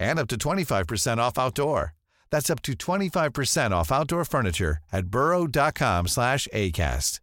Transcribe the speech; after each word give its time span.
and 0.00 0.18
up 0.18 0.26
to 0.28 0.36
25% 0.36 1.18
off 1.18 1.38
outdoor. 1.38 1.94
That's 2.30 2.50
up 2.50 2.62
to 2.62 2.72
25% 2.72 3.70
off 3.70 3.92
outdoor 3.92 4.24
furniture 4.24 4.78
at 4.92 5.06
burrow.com 5.06 6.08
slash 6.08 6.48
ACAST. 6.52 7.20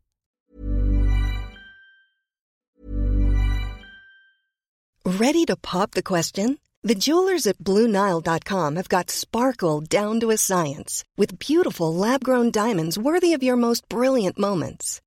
Ready 5.06 5.46
to 5.46 5.56
pop 5.56 5.92
the 5.92 6.04
question? 6.04 6.60
The 6.84 6.94
jewelers 6.94 7.48
at 7.48 7.58
BlueNile.com 7.60 8.76
have 8.76 8.90
got 8.90 9.10
sparkle 9.10 9.80
down 9.80 10.20
to 10.20 10.32
a 10.32 10.38
science 10.38 11.06
with 11.16 11.40
beautiful 11.40 11.96
lab 11.96 12.24
grown 12.26 12.52
diamonds 12.52 13.00
worthy 13.00 13.34
of 13.34 13.42
your 13.42 13.56
most 13.56 13.88
brilliant 13.88 14.38
moments. 14.38 15.02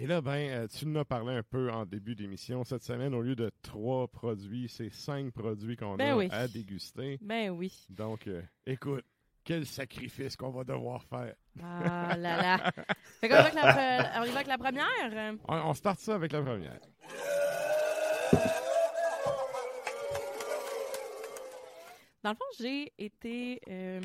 Et 0.00 0.06
là, 0.06 0.20
ben, 0.20 0.30
euh, 0.50 0.66
tu 0.68 0.86
nous 0.86 0.98
as 1.00 1.04
parlé 1.04 1.34
un 1.34 1.42
peu 1.42 1.70
en 1.72 1.84
début 1.84 2.14
d'émission. 2.14 2.62
Cette 2.62 2.84
semaine, 2.84 3.14
au 3.14 3.20
lieu 3.20 3.34
de 3.34 3.50
trois 3.62 4.06
produits, 4.06 4.68
c'est 4.68 4.90
cinq 4.90 5.32
produits 5.32 5.76
qu'on 5.76 5.96
Ben 5.96 6.12
a 6.12 6.16
oui. 6.16 6.28
à 6.30 6.46
déguster. 6.46 7.18
Ben 7.20 7.50
oui. 7.50 7.72
Donc, 7.90 8.28
euh, 8.28 8.40
écoute, 8.64 9.04
quel 9.42 9.66
sacrifice 9.66 10.36
qu'on 10.36 10.50
va 10.50 10.62
devoir 10.62 11.02
faire. 11.02 11.34
Ah 11.60 12.16
là 12.16 12.36
là. 12.36 12.72
Fait 13.20 13.28
qu'on 13.28 13.34
va 13.34 13.40
avec 13.40 13.54
la, 13.54 13.72
pre- 13.72 14.20
on 14.20 14.24
y 14.24 14.28
va 14.28 14.34
avec 14.36 14.46
la 14.46 14.58
première? 14.58 15.34
On, 15.48 15.54
on 15.56 15.74
start 15.74 15.98
ça 15.98 16.14
avec 16.14 16.30
la 16.32 16.42
première. 16.42 16.78
Dans 22.22 22.30
le 22.30 22.36
fond, 22.36 22.44
j'ai 22.58 22.92
été. 22.98 23.60
euh, 23.68 24.00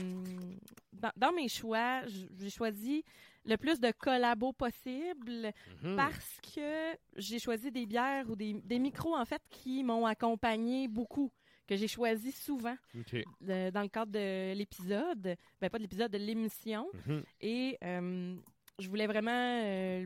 dans, 0.94 1.12
dans 1.18 1.32
mes 1.34 1.50
choix, 1.50 2.02
j'ai 2.38 2.50
choisi 2.50 3.04
le 3.46 3.58
plus 3.58 3.80
de 3.80 3.92
collabos 3.92 4.54
possible 4.54 5.52
Mhm. 5.84 5.96
parce 5.96 6.40
que 6.56 6.96
j'ai 7.18 7.40
choisi 7.40 7.72
des 7.72 7.86
bières 7.86 8.30
ou 8.30 8.36
des, 8.36 8.54
des 8.54 8.80
micros, 8.80 9.16
en 9.16 9.26
fait, 9.26 9.42
qui 9.50 9.84
m'ont 9.84 10.06
accompagné 10.06 10.88
beaucoup, 10.88 11.32
que 11.68 11.76
j'ai 11.76 11.88
choisi 11.88 12.32
souvent 12.32 12.76
dans 13.42 13.82
le 13.82 13.88
cadre 13.90 14.12
de 14.12 14.54
l'épisode. 14.54 15.36
Ben, 15.62 15.70
pas 15.70 15.78
de 15.78 15.84
l'épisode, 15.84 16.12
de 16.12 16.18
l'émission. 16.18 16.88
Mhm. 17.08 17.24
Et 17.42 17.78
euh, 17.84 18.36
je 18.80 18.88
voulais 18.90 19.08
vraiment 19.08 19.62
euh, 19.64 20.06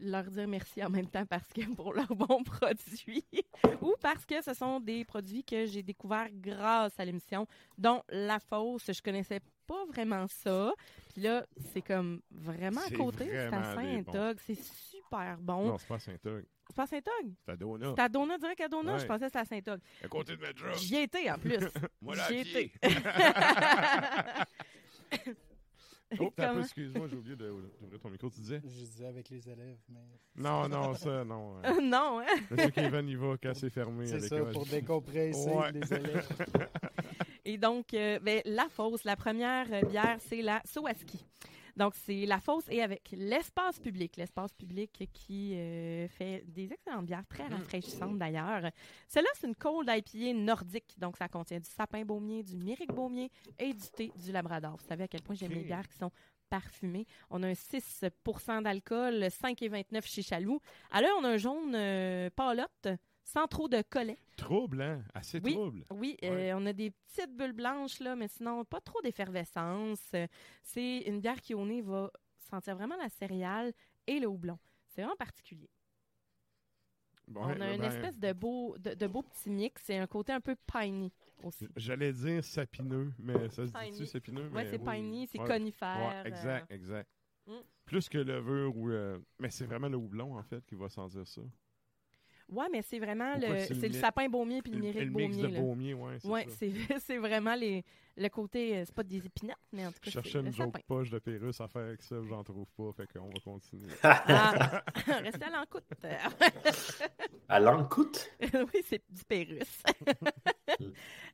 leur 0.00 0.24
dire 0.24 0.46
merci 0.46 0.84
en 0.84 0.90
même 0.90 1.08
temps 1.08 1.26
parce 1.26 1.52
que 1.52 1.60
pour 1.76 1.92
leurs 1.92 2.14
bons 2.14 2.42
produits 2.44 3.24
ou 3.80 3.94
parce 4.00 4.24
que 4.24 4.42
ce 4.42 4.54
sont 4.54 4.80
des 4.80 5.04
produits 5.04 5.44
que 5.44 5.66
j'ai 5.66 5.82
découverts 5.82 6.28
grâce 6.32 6.98
à 6.98 7.04
l'émission, 7.04 7.46
dont 7.78 8.02
La 8.08 8.38
Fosse. 8.38 8.90
Je 8.92 9.02
connaissais 9.02 9.40
pas 9.66 9.84
vraiment 9.86 10.26
ça. 10.28 10.72
Puis 11.12 11.22
là, 11.22 11.44
c'est 11.72 11.82
comme 11.82 12.20
vraiment 12.30 12.82
à 12.86 12.90
côté. 12.90 13.26
C'est 13.26 13.46
à. 13.46 13.74
Saint-Og. 13.74 14.38
C'est 14.46 14.60
super 14.62 15.36
bon. 15.38 15.68
Non, 15.68 15.78
c'est 15.78 15.88
pas 15.88 15.98
Saint-Og. 15.98 16.44
C'est 16.68 16.76
pas 16.76 16.82
à 16.82 16.86
Saint-Og? 16.86 17.32
C'est 17.44 17.52
à 17.52 17.56
Donut. 17.56 17.86
C'est 17.96 18.02
à 18.02 18.08
Donut, 18.08 18.38
direct 18.38 18.60
à 18.60 18.68
Donut? 18.68 18.90
Ouais. 18.90 18.98
Je 18.98 19.06
pensais 19.06 19.20
que 19.20 19.26
c'était 19.26 19.38
à 19.38 19.44
Saint-Og. 19.44 19.80
À 20.04 20.08
côté 20.08 20.36
de 20.36 20.40
Medra. 20.40 20.72
J'y 20.74 20.96
ai 20.96 21.02
été 21.02 21.30
en 21.30 21.38
plus. 21.38 21.58
Moi, 22.00 22.16
là, 22.16 22.28
J'y 22.28 22.38
été. 22.38 22.72
Oh, 26.20 26.30
Comment? 26.36 26.60
excuse-moi, 26.60 27.08
j'ai 27.08 27.16
oublié 27.16 27.34
de- 27.36 27.52
d'ouvrir 27.80 27.98
ton 28.00 28.10
micro, 28.10 28.30
tu 28.30 28.40
disais? 28.40 28.60
Je 28.64 28.68
disais 28.84 29.06
avec 29.06 29.28
les 29.28 29.48
élèves, 29.48 29.78
mais. 29.88 29.98
Non, 30.36 30.68
non, 30.68 30.94
ça, 30.94 31.24
non. 31.24 31.56
euh, 31.64 31.80
non, 31.82 32.20
hein? 32.20 32.26
Monsieur 32.50 32.70
Kevin, 32.70 33.08
il 33.08 33.18
va 33.18 33.34
quand 33.42 33.54
c'est 33.54 33.70
fermé 33.70 34.06
C'est 34.06 34.20
ça, 34.20 34.44
pour 34.44 34.64
décompresser 34.66 35.50
Ouais. 35.50 35.72
les 35.72 35.92
élèves. 35.92 36.28
Et 37.44 37.58
donc, 37.58 37.92
euh, 37.94 38.18
ben, 38.20 38.40
la 38.44 38.68
fosse, 38.68 39.04
la 39.04 39.16
première 39.16 39.66
euh, 39.72 39.82
bière, 39.82 40.16
c'est 40.20 40.42
la 40.42 40.60
Sowaski. 40.64 41.24
Donc, 41.76 41.94
c'est 41.94 42.24
la 42.24 42.40
fosse 42.40 42.64
et 42.70 42.82
avec 42.82 43.10
l'espace 43.12 43.78
public. 43.78 44.16
L'espace 44.16 44.52
public 44.54 45.08
qui 45.12 45.54
euh, 45.54 46.08
fait 46.08 46.44
des 46.46 46.72
excellentes 46.72 47.06
bières, 47.06 47.26
très 47.28 47.46
rafraîchissantes 47.46 48.18
d'ailleurs. 48.18 48.70
Celle-là, 49.08 49.30
c'est 49.34 49.46
une 49.46 49.54
cold 49.54 49.88
IPA 49.88 50.32
nordique. 50.38 50.94
Donc, 50.98 51.16
ça 51.16 51.28
contient 51.28 51.58
du 51.58 51.68
sapin 51.68 52.04
baumier, 52.04 52.42
du 52.42 52.56
myrique 52.56 52.92
baumier 52.92 53.30
et 53.58 53.74
du 53.74 53.88
thé 53.94 54.10
du 54.16 54.32
labrador. 54.32 54.76
Vous 54.76 54.86
savez 54.88 55.04
à 55.04 55.08
quel 55.08 55.22
point 55.22 55.34
j'aime 55.34 55.52
les 55.52 55.64
bières 55.64 55.86
qui 55.88 55.98
sont 55.98 56.10
parfumées. 56.48 57.06
On 57.30 57.42
a 57.42 57.48
un 57.48 57.52
6% 57.52 58.62
d'alcool, 58.62 59.24
5,29 59.24 60.06
chez 60.06 60.22
Chaloux. 60.22 60.60
L'heure, 60.92 61.16
on 61.20 61.24
a 61.24 61.30
un 61.30 61.36
jaune 61.36 61.74
euh, 61.74 62.30
palotte, 62.30 62.88
sans 63.26 63.46
trop 63.48 63.68
de 63.68 63.82
collet. 63.82 64.18
Trouble, 64.36 64.80
hein? 64.82 65.02
Assez 65.12 65.40
Oui. 65.42 65.52
trouble. 65.52 65.84
Oui, 65.90 66.16
euh, 66.22 66.52
on 66.56 66.64
a 66.66 66.72
des 66.72 66.90
petites 66.90 67.36
bulles 67.36 67.52
blanches, 67.52 67.98
là, 68.00 68.14
mais 68.14 68.28
sinon, 68.28 68.64
pas 68.64 68.80
trop 68.80 69.02
d'effervescence. 69.02 70.00
Euh, 70.14 70.26
C'est 70.62 70.98
une 71.00 71.20
bière 71.20 71.40
qui, 71.40 71.52
au 71.54 71.66
nez, 71.66 71.82
va 71.82 72.10
sentir 72.38 72.76
vraiment 72.76 72.96
la 72.96 73.08
céréale 73.08 73.72
et 74.06 74.20
le 74.20 74.28
houblon. 74.28 74.58
C'est 74.86 75.02
vraiment 75.02 75.16
particulier. 75.16 75.68
Bon, 77.28 77.40
on 77.40 77.50
a 77.50 77.54
ben, 77.56 77.74
une 77.74 77.82
espèce 77.84 78.16
de 78.18 78.32
beau, 78.32 78.78
de, 78.78 78.94
de 78.94 79.06
beau 79.08 79.22
petit 79.22 79.50
mix 79.50 79.90
et 79.90 79.96
un 79.96 80.06
côté 80.06 80.32
un 80.32 80.40
peu 80.40 80.54
piney 80.72 81.10
aussi. 81.42 81.66
J'allais 81.74 82.12
dire 82.12 82.44
sapineux, 82.44 83.12
mais 83.18 83.48
ça 83.48 83.66
se 83.66 83.72
dit-tu 83.90 84.06
sapineux? 84.06 84.48
Ouais, 84.50 84.64
c'est 84.70 84.78
oui. 84.80 84.84
piney, 84.84 85.26
c'est 85.26 85.40
Ouais. 85.40 85.46
conifère. 85.48 86.22
Ouais, 86.24 86.30
exact, 86.30 86.70
exact. 86.70 87.10
Mm. 87.48 87.52
Plus 87.84 88.08
que 88.08 88.18
levure 88.18 88.76
ou. 88.76 88.90
euh, 88.90 89.18
Mais 89.40 89.50
c'est 89.50 89.66
vraiment 89.66 89.88
le 89.88 89.96
houblon, 89.96 90.36
en 90.36 90.42
fait, 90.44 90.64
qui 90.66 90.76
va 90.76 90.88
sentir 90.88 91.26
ça. 91.26 91.42
Ouais, 92.48 92.66
mais 92.70 92.80
c'est 92.82 92.98
vraiment 93.00 93.34
le, 93.36 93.58
c'est 93.58 93.88
le 93.88 93.94
sapin 93.94 94.28
baumier 94.28 94.62
puis 94.62 94.72
le 94.72 94.78
Le, 94.80 95.04
mix 95.06 95.10
baumier. 95.12 95.42
de 95.42 95.46
là. 95.48 95.60
baumier, 95.60 95.94
ouais, 95.94 96.18
c'est 96.20 96.28
Ouais, 96.28 96.46
c'est 96.56 96.72
c'est 97.00 97.18
vraiment 97.18 97.54
les, 97.56 97.84
le 98.16 98.28
côté, 98.28 98.76
euh, 98.78 98.82
c'est 98.86 98.94
pas 98.94 99.02
des 99.02 99.26
épinettes, 99.26 99.56
mais 99.72 99.84
en 99.84 99.90
tout 99.90 99.98
Je 100.02 100.10
cas, 100.10 100.22
c'est 100.22 100.30
cherchais 100.30 100.38
une 100.40 100.52
joke 100.52 100.66
sapin. 100.76 100.78
poche 100.86 101.10
de 101.10 101.18
Pérus 101.18 101.60
à 101.60 101.66
faire 101.66 101.82
avec 101.82 102.02
ça, 102.02 102.16
j'en 102.28 102.44
trouve 102.44 102.66
pas, 102.76 102.92
fait 102.96 103.12
qu'on 103.12 103.26
va 103.28 103.40
continuer. 103.44 103.88
Ah, 104.02 104.82
restez 105.22 105.44
à 105.44 105.50
l'encoute. 105.50 105.84
À 107.48 107.60
l'encoute? 107.60 108.28
oui, 108.40 108.82
c'est 108.84 109.02
du 109.08 109.24
Pérus. 109.24 109.82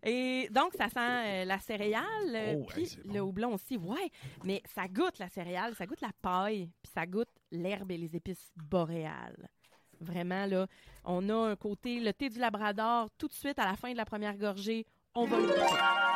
Et 0.04 0.48
donc, 0.50 0.72
ça 0.74 0.88
sent 0.88 0.98
euh, 1.00 1.44
la 1.44 1.58
céréale, 1.58 2.56
Oh, 2.56 2.64
puis 2.68 2.82
hey, 2.82 2.98
le 3.06 3.20
bon. 3.20 3.28
houblon 3.28 3.54
aussi. 3.54 3.76
Ouais, 3.78 4.10
mais 4.44 4.62
ça 4.74 4.88
goûte 4.88 5.18
la 5.18 5.28
céréale, 5.28 5.74
ça 5.74 5.86
goûte 5.86 6.00
la 6.02 6.12
paille, 6.20 6.68
puis 6.82 6.92
ça 6.94 7.06
goûte 7.06 7.30
l'herbe 7.50 7.90
et 7.92 7.96
les 7.98 8.14
épices 8.16 8.52
boréales. 8.56 9.48
Vraiment, 10.02 10.46
là, 10.46 10.66
on 11.04 11.28
a 11.28 11.50
un 11.50 11.56
côté, 11.56 12.00
le 12.00 12.12
thé 12.12 12.28
du 12.28 12.38
Labrador, 12.38 13.08
tout 13.18 13.28
de 13.28 13.32
suite 13.32 13.58
à 13.58 13.64
la 13.64 13.76
fin 13.76 13.92
de 13.92 13.96
la 13.96 14.04
première 14.04 14.36
gorgée, 14.36 14.86
on 15.14 15.26
va 15.26 15.36
le. 15.38 16.11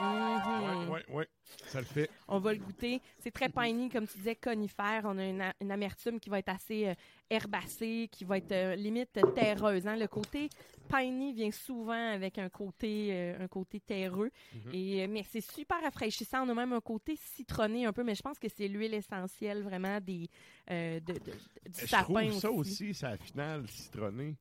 Ouais, 0.00 0.86
ouais, 0.94 1.04
ouais, 1.16 1.28
ça 1.66 1.80
le 1.80 1.86
fait. 1.86 2.08
On 2.28 2.38
va 2.38 2.52
le 2.52 2.58
goûter. 2.60 3.00
C'est 3.18 3.30
très 3.32 3.48
piney, 3.48 3.88
comme 3.88 4.06
tu 4.06 4.18
disais, 4.18 4.36
conifère. 4.36 5.02
On 5.04 5.18
a 5.18 5.24
une, 5.26 5.40
a- 5.40 5.54
une 5.60 5.70
amertume 5.72 6.20
qui 6.20 6.30
va 6.30 6.38
être 6.38 6.48
assez 6.50 6.86
euh, 6.88 6.94
herbacée, 7.30 8.08
qui 8.12 8.24
va 8.24 8.38
être 8.38 8.52
euh, 8.52 8.74
limite 8.76 9.18
terreuse. 9.34 9.86
hein. 9.86 9.96
Le 9.96 10.06
côté 10.06 10.48
piney 10.88 11.32
vient 11.32 11.50
souvent 11.50 12.12
avec 12.12 12.38
un 12.38 12.48
côté, 12.48 13.08
euh, 13.12 13.44
un 13.44 13.48
côté 13.48 13.80
terreux. 13.80 14.30
Mhm. 14.54 14.74
Et, 14.74 15.06
mais 15.08 15.24
c'est 15.28 15.40
super 15.40 15.80
rafraîchissant. 15.82 16.46
On 16.46 16.50
a 16.50 16.54
même 16.54 16.72
un 16.72 16.80
côté 16.80 17.16
citronné 17.16 17.84
un 17.86 17.92
peu, 17.92 18.04
mais 18.04 18.14
je 18.14 18.22
pense 18.22 18.38
que 18.38 18.48
c'est 18.48 18.68
l'huile 18.68 18.94
essentielle 18.94 19.62
vraiment 19.62 20.00
des, 20.00 20.28
de, 20.68 21.00
de- 21.00 21.12
du 21.14 21.80
Je 21.80 21.86
sapin 21.86 22.26
trouve 22.28 22.38
ça 22.40 22.50
aussi, 22.50 22.94
c'est 22.94 23.06
la 23.06 23.16
finale 23.18 23.68
citronnée. 23.68 24.36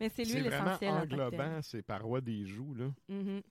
Mais 0.00 0.08
c'est 0.08 0.24
C'est 0.24 0.24
l'huile 0.34 0.48
vraiment 0.48 0.70
essentielle. 0.72 0.90
en 0.90 1.00
que 1.02 1.06
telle. 1.08 1.20
englobant 1.22 1.62
ces 1.62 1.82
parois 1.82 2.20
des 2.20 2.44
joues, 2.46 2.74
là. 2.74 2.86
Mhm. 3.08 3.42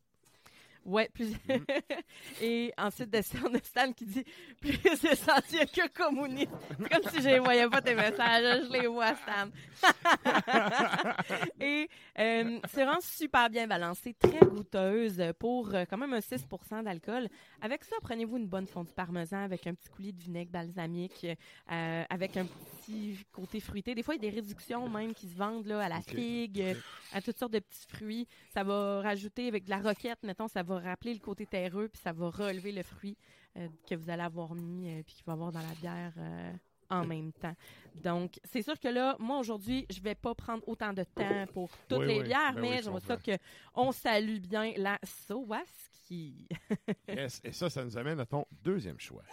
Ouais, 0.86 1.10
plus. 1.14 1.32
Mhm. 1.48 1.66
Et 2.42 2.74
ensuite 2.78 3.10
de 3.12 3.18
a 3.18 3.22
Stan 3.22 3.94
qui 3.94 4.06
dit 4.06 4.26
plus 4.60 4.80
essentiel 5.06 5.68
que 5.70 5.88
communiste. 5.90 6.52
Comme 6.92 7.04
si 7.12 7.22
je 7.22 7.30
ne 7.30 7.40
voyais 7.40 7.70
pas 7.70 7.82
tes 7.82 7.94
messages, 7.94 8.66
je 8.66 8.72
les 8.72 8.88
vois, 8.88 9.14
Stan. 9.16 9.50
Et 11.60 11.88
euh, 12.20 12.60
c'est 12.70 12.84
vraiment 12.84 13.02
super 13.02 13.50
bien 13.50 13.68
balancé, 13.68 14.14
très 14.14 14.40
goûteuse 14.40 15.22
pour 15.38 15.74
euh, 15.74 15.86
quand 15.90 15.98
même 15.98 16.14
un 16.14 16.20
6% 16.20 16.84
d'alcool. 16.84 17.28
Avec 17.62 17.84
ça, 17.84 17.96
prenez-vous 18.02 18.38
une 18.38 18.48
bonne 18.48 18.68
fondue 18.68 18.92
parmesan 18.96 19.44
avec 19.44 19.68
un 19.68 19.76
petit 19.76 19.90
coulis 19.90 20.14
de 20.14 20.20
vinaigre 20.22 20.52
balsamique, 20.52 21.28
euh, 21.72 22.04
avec 22.10 22.38
un 22.38 22.46
petit 22.46 22.81
côté 23.32 23.60
fruité. 23.60 23.96
Des 23.96 24.04
fois, 24.04 24.16
il 24.16 24.24
y 24.24 24.28
a 24.28 24.32
des 24.32 24.36
réductions 24.36 24.88
même 24.90 25.14
qui 25.14 25.28
se 25.28 25.36
vendent 25.36 25.66
là, 25.66 25.82
à 25.82 25.90
la 25.90 25.98
Ok, 26.00 26.10
figue, 26.16 26.62
euh, 26.62 26.74
à 27.14 27.22
toutes 27.22 27.38
sortes 27.38 27.54
de 27.54 27.60
petits 27.60 27.86
fruits. 27.88 28.28
Ça 28.54 28.64
va 28.64 29.02
rajouter 29.02 29.48
avec 29.48 29.66
de 29.66 29.70
la 29.70 29.80
roquette, 29.80 30.20
mettons, 30.24 30.48
ça 30.48 30.64
va 30.64 30.80
rappeler 30.80 31.14
le 31.14 31.20
côté 31.20 31.46
terreux, 31.46 31.88
puis 31.88 32.02
ça 32.02 32.12
va 32.14 32.30
relever 32.30 32.72
le 32.72 32.84
fruit 32.84 33.18
euh, 33.58 33.68
que 33.90 33.96
vous 33.96 34.10
allez 34.10 34.24
avoir 34.24 34.54
mis, 34.56 34.90
euh, 34.90 35.04
puis 35.04 35.16
qu'il 35.16 35.26
va 35.26 35.34
avoir 35.34 35.52
dans 35.52 35.60
la 35.62 35.74
bière 35.82 36.14
euh, 36.18 36.52
en 36.90 37.06
même 37.06 37.32
temps. 37.34 37.56
Donc, 38.04 38.40
c'est 38.44 38.62
sûr 38.62 38.78
que 38.80 38.88
là, 38.90 39.16
moi, 39.20 39.40
aujourd'hui, 39.40 39.86
je 39.90 40.02
vais 40.02 40.16
pas 40.16 40.36
prendre 40.36 40.62
autant 40.68 40.92
de 40.94 41.04
temps 41.04 41.46
pour 41.54 41.70
toutes 41.88 42.00
Oui, 42.00 42.08
les 42.08 42.18
oui. 42.20 42.24
bières, 42.26 42.54
Ben 42.54 42.62
mais 42.62 42.70
oui, 42.70 42.78
je 42.80 42.84
j'aimerais 42.84 43.00
ça 43.02 43.16
comprends. 43.18 43.38
qu'on 43.74 43.92
salue 43.94 44.40
bien 44.40 44.74
la 44.78 45.00
Sowaski. 45.04 46.48
Yes. 47.08 47.40
Et 47.44 47.52
ça, 47.54 47.70
ça 47.70 47.84
nous 47.86 47.98
amène 47.98 48.20
à 48.20 48.26
ton 48.26 48.46
deuxième 48.64 49.00
choix. 49.00 49.24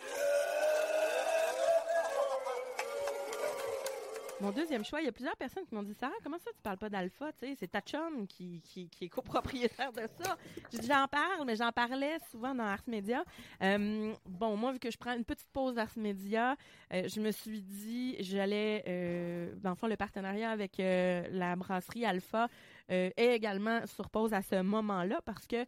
Mon 4.40 4.52
deuxième 4.52 4.84
choix, 4.84 5.00
il 5.00 5.06
y 5.06 5.08
a 5.08 5.12
plusieurs 5.12 5.36
personnes 5.36 5.64
qui 5.66 5.74
m'ont 5.74 5.82
dit 5.82 5.94
Sarah, 5.94 6.14
comment 6.22 6.38
ça 6.38 6.50
tu 6.54 6.62
parles 6.62 6.78
pas 6.78 6.88
d'Alpha 6.88 7.30
c'est 7.40 7.66
ta 7.66 7.80
chum 7.80 8.26
qui, 8.28 8.62
est 9.00 9.08
copropriétaire 9.08 9.92
de 9.92 10.02
ça. 10.22 10.36
J'ai 10.72 10.82
j'en 10.82 11.08
parle, 11.08 11.44
mais 11.44 11.56
j'en 11.56 11.72
parlais 11.72 12.18
souvent 12.30 12.54
dans 12.54 12.64
Ars 12.64 12.84
Media. 12.86 13.24
Euh, 13.62 14.14
bon, 14.26 14.56
moi, 14.56 14.72
vu 14.72 14.78
que 14.78 14.92
je 14.92 14.96
prends 14.96 15.14
une 15.14 15.24
petite 15.24 15.48
pause 15.52 15.74
d'Ars 15.74 15.96
Media, 15.96 16.56
euh, 16.92 17.08
je 17.08 17.20
me 17.20 17.32
suis 17.32 17.62
dit 17.62 18.16
j'allais, 18.20 18.84
euh, 18.86 19.54
dans 19.56 19.70
le 19.70 19.76
fond, 19.76 19.88
le 19.88 19.96
partenariat 19.96 20.50
avec 20.50 20.78
euh, 20.78 21.26
la 21.32 21.56
brasserie 21.56 22.04
Alpha 22.04 22.48
est 22.88 23.12
également 23.18 23.86
sur 23.86 24.08
pause 24.08 24.32
à 24.32 24.40
ce 24.40 24.62
moment-là 24.62 25.20
parce 25.26 25.46
que 25.46 25.66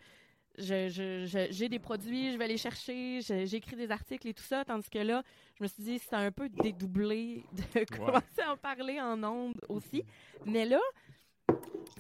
je- 0.61 0.89
je- 0.89 1.27
je- 1.27 1.49
j'ai 1.53 1.69
des 1.69 1.79
produits, 1.79 2.33
je 2.33 2.39
vais 2.39 2.49
les 2.49 2.57
chercher, 2.57 3.21
j'écris 3.47 3.77
des 3.77 3.91
articles 3.91 4.29
et 4.29 4.35
tout 4.35 4.43
ça, 4.43 4.65
tandis 4.65 4.89
que 4.89 4.99
là, 4.99 5.23
je 5.59 5.65
me 5.65 5.69
suis 5.69 5.83
dit, 5.83 5.99
c'est 5.99 6.15
un 6.15 6.31
peu 6.31 6.49
dédoublé 6.49 7.45
de 7.53 7.85
commencer 8.25 8.43
à 8.47 8.53
en 8.53 8.57
parler 8.57 9.01
en 9.01 9.23
ondes 9.25 9.61
aussi. 9.69 10.05
Mais 10.47 10.65
là, 10.65 10.81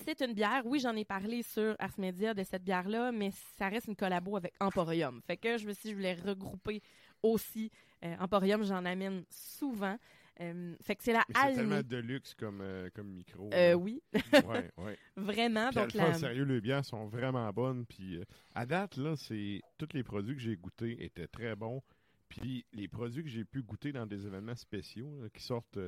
c'est 0.05 0.21
une 0.23 0.33
bière. 0.33 0.63
Oui, 0.65 0.81
j'en 0.81 0.95
ai 0.97 1.05
parlé 1.05 1.43
sur 1.43 1.75
Ars 1.79 1.99
Media 1.99 2.35
de 2.35 2.43
cette 2.43 2.65
bière-là, 2.65 3.13
mais 3.13 3.31
ça 3.59 3.69
reste 3.69 3.87
une 3.89 3.97
collabo 3.97 4.37
avec 4.37 4.55
Emporium. 4.61 5.21
Fait 5.27 5.37
que 5.37 5.59
je 5.59 5.67
me 5.67 5.73
suis 5.73 5.83
dit, 5.85 5.91
je 5.91 5.95
voulais 5.97 6.15
regrouper 6.15 6.81
aussi. 7.23 7.71
Euh, 8.05 8.15
Emporium, 8.21 8.63
j'en 8.65 8.85
amène 8.85 9.25
souvent. 9.31 9.97
Euh, 10.41 10.75
fait 10.83 10.97
que 10.97 11.03
c'est 11.03 11.13
la 11.13 11.25
Mais 11.29 11.35
c'est 11.35 11.55
tellement 11.55 11.83
de 11.83 11.97
luxe 11.99 12.35
comme, 12.35 12.61
euh, 12.63 12.89
comme 12.95 13.09
micro. 13.09 13.51
Euh, 13.53 13.75
oui, 13.75 14.03
ouais, 14.15 14.71
ouais. 14.79 14.99
vraiment. 15.17 15.69
Puis 15.69 15.81
Donc, 15.81 15.95
la... 15.95 16.15
sérieux, 16.15 16.45
les 16.45 16.61
bières 16.61 16.85
sont 16.85 17.07
vraiment 17.07 17.51
bonnes. 17.53 17.85
Puis 17.87 18.17
euh, 18.17 18.25
à 18.55 18.65
date, 18.65 18.97
là, 18.97 19.17
c'est 19.17 19.61
tous 19.77 19.89
les 19.93 20.03
produits 20.03 20.35
que 20.35 20.41
j'ai 20.41 20.57
goûtés 20.57 21.05
étaient 21.05 21.29
très 21.29 21.55
bons. 21.57 21.83
Puis 22.29 22.65
les 22.73 22.89
produits 22.89 23.23
que 23.23 23.29
j'ai 23.29 23.45
pu 23.45 23.63
goûter 23.63 23.93
dans 23.93 24.07
des 24.07 24.27
événements 24.27 24.55
spéciaux 24.55 25.21
là, 25.21 25.29
qui 25.31 25.43
sortent 25.43 25.79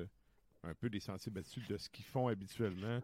un 0.64 0.74
peu 0.74 0.88
des 0.88 1.00
sentiers 1.00 1.32
battus 1.32 1.66
de 1.68 1.76
ce 1.76 1.88
qu'ils 1.88 2.04
font 2.04 2.28
habituellement, 2.28 3.00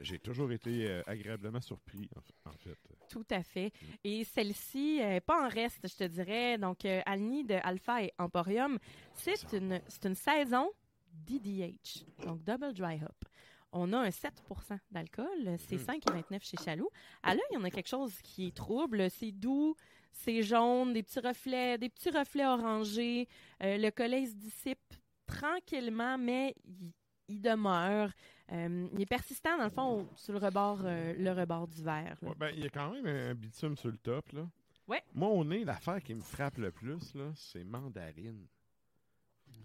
j'ai 0.00 0.18
toujours 0.18 0.52
été 0.52 0.88
euh, 0.88 1.02
agréablement 1.06 1.60
surpris, 1.60 2.08
en, 2.44 2.52
fait. 2.52 2.78
Tout 3.08 3.26
à 3.30 3.42
fait. 3.42 3.72
Et 4.04 4.24
celle-ci, 4.24 5.00
euh, 5.02 5.20
pas 5.20 5.44
en 5.44 5.48
reste, 5.48 5.88
je 5.88 5.96
te 5.96 6.04
dirais. 6.04 6.58
Donc, 6.58 6.84
euh, 6.84 7.00
Alni 7.06 7.44
de 7.44 7.54
Alpha 7.62 8.02
et 8.02 8.12
Emporium, 8.18 8.78
c'est 9.14 9.52
une, 9.52 9.80
une 10.04 10.14
saison 10.14 10.70
DDH, 11.12 12.04
donc 12.24 12.42
Double 12.44 12.72
Dry 12.72 13.02
Hop. 13.02 13.24
On 13.72 13.92
a 13.94 13.98
un 13.98 14.10
7 14.10 14.42
d'alcool, 14.90 15.56
c'est 15.58 15.76
5,29 15.76 16.42
chez 16.42 16.58
Chaloux. 16.62 16.90
À 17.22 17.34
l'œil, 17.34 17.42
on 17.56 17.64
a 17.64 17.70
quelque 17.70 17.88
chose 17.88 18.12
qui 18.22 18.48
est 18.48 18.54
trouble, 18.54 19.10
c'est 19.10 19.32
doux, 19.32 19.74
c'est 20.12 20.42
jaune, 20.42 20.92
des 20.92 21.02
petits 21.02 21.20
reflets, 21.20 21.78
des 21.78 21.88
petits 21.88 22.10
reflets 22.10 22.44
orangés. 22.44 23.28
Euh, 23.62 23.78
le 23.78 23.90
collet 23.90 24.26
se 24.26 24.34
dissipe 24.34 24.94
tranquillement, 25.36 26.18
mais 26.18 26.54
il, 26.64 26.92
il 27.28 27.40
demeure. 27.40 28.10
Euh, 28.50 28.88
il 28.92 29.00
est 29.00 29.06
persistant, 29.06 29.56
dans 29.56 29.64
le 29.64 29.70
fond, 29.70 30.08
sur 30.16 30.32
le 30.34 30.38
rebord, 30.38 30.80
euh, 30.84 31.14
le 31.16 31.30
rebord 31.32 31.66
du 31.68 31.82
verre. 31.82 32.16
Ouais, 32.22 32.34
ben, 32.36 32.50
il 32.54 32.62
y 32.62 32.66
a 32.66 32.68
quand 32.68 32.90
même 32.92 33.06
un 33.06 33.34
bitume 33.34 33.76
sur 33.76 33.88
le 33.88 33.96
top. 33.96 34.30
Là. 34.32 34.46
Ouais. 34.88 35.02
Moi, 35.14 35.28
au 35.28 35.44
nez, 35.44 35.64
l'affaire 35.64 36.02
qui 36.02 36.14
me 36.14 36.20
frappe 36.20 36.58
le 36.58 36.70
plus, 36.70 37.14
là, 37.14 37.30
c'est 37.34 37.64
mandarine. 37.64 38.46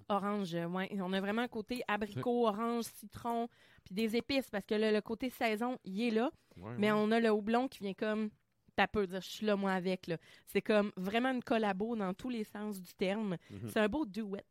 Orange, 0.09 0.55
euh, 0.55 0.67
ouais. 0.67 0.89
On 1.01 1.11
a 1.11 1.19
vraiment 1.19 1.41
un 1.41 1.47
côté 1.47 1.81
abricot, 1.87 2.47
orange, 2.47 2.85
citron, 2.85 3.49
puis 3.83 3.93
des 3.93 4.15
épices, 4.15 4.49
parce 4.49 4.65
que 4.65 4.75
là, 4.75 4.91
le 4.91 5.01
côté 5.01 5.29
saison, 5.29 5.77
il 5.83 6.01
est 6.01 6.11
là. 6.11 6.31
Ouais, 6.57 6.71
Mais 6.77 6.91
ouais. 6.91 6.97
on 6.97 7.11
a 7.11 7.19
le 7.19 7.29
houblon 7.29 7.67
qui 7.67 7.79
vient 7.79 7.93
comme. 7.93 8.29
T'as 8.75 8.85
peu 8.87 9.07
dire, 9.07 9.21
je 9.21 9.29
suis 9.29 9.45
là, 9.45 9.55
moi, 9.55 9.71
avec. 9.71 10.05
là. 10.07 10.17
C'est 10.45 10.61
comme 10.61 10.91
vraiment 10.97 11.31
une 11.31 11.43
collabo 11.43 11.95
dans 11.95 12.13
tous 12.13 12.29
les 12.29 12.43
sens 12.43 12.79
du 12.79 12.93
terme. 12.93 13.35
Mhm. 13.49 13.69
C'est 13.69 13.79
un 13.79 13.89
beau 13.89 14.05
duet, 14.05 14.45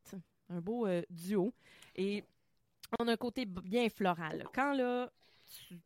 un 0.50 0.60
beau 0.60 0.86
euh, 0.86 1.02
duo. 1.10 1.52
Et 1.94 2.22
on 2.98 3.08
a 3.08 3.12
un 3.12 3.16
côté 3.16 3.44
bien 3.46 3.88
floral. 3.88 4.38
là. 4.38 4.44
Quand 4.54 4.72
là. 4.72 5.10
tu- 5.68 5.78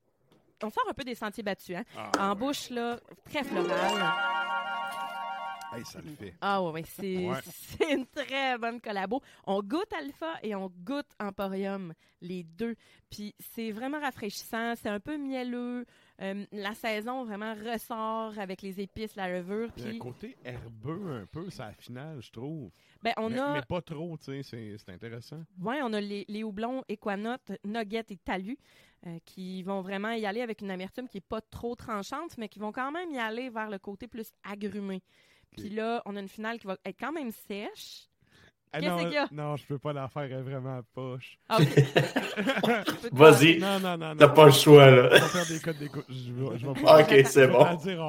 On 0.63 0.69
sort 0.71 0.85
un 0.91 0.93
peu 0.95 1.05
des 1.05 1.15
sentiers 1.15 1.43
battus, 1.43 1.77
hein? 1.77 1.85
Ah, 1.97 2.11
En 2.19 2.29
ouais. 2.31 2.35
bouche, 2.37 2.69
là, 2.71 3.01
très 3.25 3.43
floral. 3.45 4.13
Hey, 5.73 5.85
ça 5.85 6.01
le 6.01 6.11
fait. 6.17 6.35
Ah 6.41 6.61
ouais, 6.63 6.73
ouais, 6.73 6.83
c'est 6.83 7.29
Ouais. 7.29 7.39
c'est 7.45 7.93
une 7.93 8.05
très 8.07 8.59
bonne 8.59 8.81
collabo. 8.81 9.23
On 9.47 9.63
goûte 9.63 9.93
Alpha 9.93 10.35
et 10.43 10.53
on 10.57 10.69
goûte 10.85 11.07
Emporium, 11.21 11.95
les 12.21 12.43
deux. 12.43 12.75
Puis 13.09 13.35
c'est 13.55 13.71
vraiment 13.71 14.01
rafraîchissant, 14.01 14.75
c'est 14.75 14.89
un 14.89 14.99
peu 14.99 15.17
mielleux. 15.17 15.87
Euh, 16.21 16.45
la 16.53 16.75
saison 16.75 17.25
vraiment 17.25 17.55
ressort 17.55 18.39
avec 18.39 18.61
les 18.61 18.79
épices, 18.81 19.17
la 19.17 19.29
levure. 19.33 19.71
Il 19.79 19.83
y 19.83 19.87
a 19.87 19.89
un 19.89 19.91
Puis 19.93 19.99
côté 19.99 20.37
herbeux 20.45 21.13
un 21.23 21.27
peu, 21.27 21.49
ça 21.49 21.73
finale, 21.73 22.21
je 22.21 22.31
trouve. 22.31 22.71
ben, 23.03 23.15
on 23.17 23.31
mais, 23.31 23.39
a 23.39 23.55
mais 23.55 23.63
pas 23.63 23.81
trop, 23.81 24.19
tu 24.19 24.25
sais, 24.25 24.43
c'est- 24.43 24.77
c'est 24.77 24.91
intéressant. 24.93 25.43
Ouais, 25.59 25.81
on 25.83 25.93
a 25.95 26.01
les, 26.01 26.27
les 26.29 26.45
houblons 26.45 26.85
Equanote, 26.89 27.53
Nugget 27.65 28.05
et 28.11 28.17
Talus 28.19 28.59
euh, 29.07 29.19
qui 29.25 29.63
vont 29.63 29.81
vraiment 29.81 30.11
y 30.11 30.27
aller 30.27 30.43
avec 30.43 30.61
une 30.61 30.71
amertume 30.71 31.09
qui 31.09 31.17
est 31.19 31.27
pas 31.27 31.41
trop 31.41 31.75
tranchante, 31.75 32.37
mais 32.37 32.51
qui 32.51 32.59
vont 32.59 32.71
quand 32.73 32.93
même 32.93 33.11
y 33.11 33.19
aller 33.19 33.49
vers 33.49 33.71
le 33.71 33.79
côté 33.79 34.07
plus 34.07 34.31
agrumé. 34.45 35.03
Puis 35.57 35.71
là, 35.71 36.03
on 36.05 36.17
a 36.17 36.21
une 36.21 36.29
finale 36.29 36.59
qui 36.59 36.67
va 36.67 36.77
être 36.85 37.01
quand 37.01 37.13
même 37.13 37.31
sèche, 37.33 38.10
Ah, 38.73 38.79
Qu'est-ce 38.79 38.91
non, 38.93 38.99
qu'il 38.99 39.13
y 39.13 39.17
a? 39.17 39.29
Non, 39.33 39.57
je 39.57 39.67
peux 39.67 39.79
pas 39.79 39.93
la 39.93 40.07
faire, 40.09 40.23
elle 40.23 40.33
est 40.33 40.43
vraiment 40.43 40.81
poche. 40.95 41.39
Ah. 41.49 41.59
Vas-y. 43.13 43.59
Non, 43.59 43.81
non, 43.81 43.97
non, 43.99 44.09
non. 44.11 44.17
T'as 44.17 44.29
pas 44.29 44.47
le 44.47 44.53
choix, 44.53 44.89
Je 44.91 44.95
là. 44.97 45.09
vais 45.09 45.21
faire 45.21 45.47
des 45.47 45.59
codes 45.61 45.79
d'écoute. 45.79 46.05
Je 46.09 46.33
vais, 46.33 46.59
je 46.59 46.67
vais 46.67 46.81
pas. 46.83 47.01
Ok, 47.03 47.09
c'est 47.09 47.25
je 47.25 47.41
vais 47.41 47.49
bon. 47.49 47.59
pas 47.65 47.73
le 47.73 47.79
dire. 47.79 48.01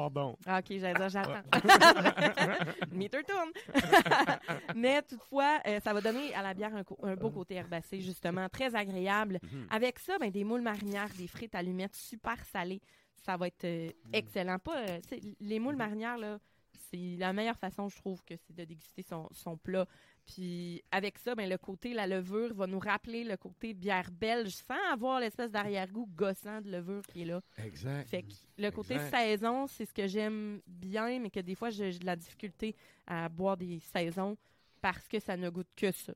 Ah, 0.46 0.58
ok, 0.60 0.64
j'allais 0.78 0.94
dire, 0.94 1.08
j'attends. 1.08 1.42
Meter 2.92 3.22
tourne. 3.24 3.50
Mais 4.76 5.02
toutefois, 5.02 5.58
euh, 5.66 5.80
ça 5.80 5.92
va 5.92 6.00
donner 6.00 6.34
à 6.34 6.42
la 6.42 6.54
bière 6.54 6.74
un, 6.74 6.84
co- 6.84 6.98
un 7.02 7.16
beau 7.16 7.30
côté 7.30 7.54
herbacé, 7.56 8.00
justement, 8.00 8.48
très 8.48 8.74
agréable. 8.74 9.38
Mhm. 9.42 9.66
Avec 9.70 9.98
ça, 9.98 10.18
ben, 10.18 10.30
des 10.30 10.44
moules 10.44 10.62
marinières, 10.62 11.08
des 11.18 11.26
frites 11.26 11.54
allumettes 11.54 11.94
super 11.96 12.36
salées. 12.44 12.80
Ça 13.24 13.36
va 13.36 13.46
être 13.48 13.64
euh, 13.64 13.90
excellent. 14.12 14.58
Pas, 14.58 14.78
euh, 14.78 14.98
les 15.40 15.58
moules 15.58 15.76
marinières, 15.76 16.18
là, 16.18 16.38
c'est 16.90 17.16
la 17.18 17.32
meilleure 17.32 17.58
façon, 17.58 17.88
je 17.88 17.96
trouve, 17.96 18.22
que 18.24 18.34
c'est 18.36 18.54
de 18.54 18.64
déguster 18.64 19.02
son, 19.02 19.28
son 19.32 19.56
plat. 19.56 19.86
Puis 20.26 20.82
avec 20.90 21.18
ça, 21.18 21.34
ben, 21.34 21.48
le 21.48 21.58
côté, 21.58 21.94
la 21.94 22.06
levure 22.06 22.54
va 22.54 22.66
nous 22.66 22.78
rappeler 22.78 23.24
le 23.24 23.36
côté 23.36 23.74
bière 23.74 24.10
belge 24.10 24.54
sans 24.54 24.92
avoir 24.92 25.20
l'espèce 25.20 25.50
d'arrière-goût 25.50 26.08
gossant 26.14 26.60
de 26.60 26.70
levure 26.70 27.02
qui 27.02 27.22
est 27.22 27.26
là. 27.26 27.40
Exact. 27.58 28.08
Fait 28.08 28.22
que 28.22 28.32
le 28.58 28.70
côté 28.70 28.94
Exact. 28.94 29.16
saison, 29.16 29.66
c'est 29.66 29.84
ce 29.84 29.92
que 29.92 30.06
j'aime 30.06 30.60
bien, 30.66 31.18
mais 31.18 31.30
que 31.30 31.40
des 31.40 31.54
fois, 31.54 31.70
j'ai 31.70 31.98
de 31.98 32.06
la 32.06 32.16
difficulté 32.16 32.76
à 33.06 33.28
boire 33.28 33.56
des 33.56 33.80
saisons 33.80 34.36
parce 34.80 35.08
que 35.08 35.18
ça 35.18 35.36
ne 35.36 35.50
goûte 35.50 35.70
que 35.76 35.90
ça. 35.90 36.14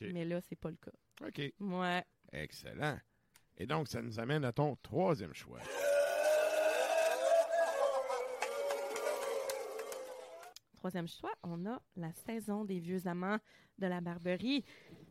Mais 0.00 0.24
là, 0.24 0.40
c'est 0.40 0.56
pas 0.56 0.70
le 0.70 0.76
cas. 0.76 1.26
OK. 1.26 1.52
Ouais. 1.60 2.04
Excellent. 2.32 2.98
Et 3.56 3.66
donc, 3.66 3.88
ça 3.88 4.02
nous 4.02 4.20
amène 4.20 4.44
à 4.44 4.52
ton 4.52 4.76
troisième 4.76 5.34
choix. 5.34 5.60
Troisième 10.78 11.08
choix, 11.08 11.32
on 11.42 11.66
a 11.66 11.80
la 11.96 12.12
saison 12.12 12.64
des 12.64 12.78
vieux 12.78 13.04
amants 13.08 13.38
de 13.78 13.86
la 13.88 14.00
Barberie. 14.00 14.64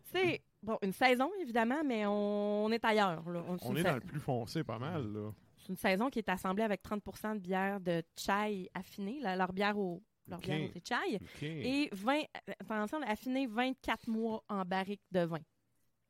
C'est, 0.05 0.41
bon, 0.63 0.77
une 0.81 0.93
saison, 0.93 1.29
évidemment, 1.41 1.83
mais 1.85 2.05
on, 2.05 2.65
on 2.65 2.71
est 2.71 2.83
ailleurs. 2.85 3.29
Là. 3.29 3.43
On 3.61 3.75
est 3.75 3.83
dans 3.83 3.95
le 3.95 3.99
plus 4.01 4.19
foncé 4.19 4.63
pas 4.63 4.79
mal, 4.79 5.11
là. 5.11 5.31
C'est 5.57 5.69
une 5.69 5.75
saison 5.77 6.09
qui 6.09 6.19
est 6.19 6.29
assemblée 6.29 6.63
avec 6.63 6.81
30% 6.83 7.33
de 7.33 7.39
bière 7.39 7.81
de 7.81 8.01
chai 8.15 8.69
affinée, 8.73 9.19
la- 9.21 9.35
leur 9.35 9.51
bière 9.51 9.77
au, 9.77 10.01
leur 10.27 10.39
bière 10.39 10.61
au 10.63 10.67
thé 10.69 10.81
chai. 10.87 11.15
OK. 11.21 11.43
Et 11.43 11.89
20, 11.91 12.19
euh, 12.19 12.53
attention, 12.61 13.01
affiné 13.01 13.45
24 13.47 14.07
mois 14.07 14.41
en 14.47 14.63
barrique 14.63 15.01
de 15.11 15.19
vin. 15.21 15.39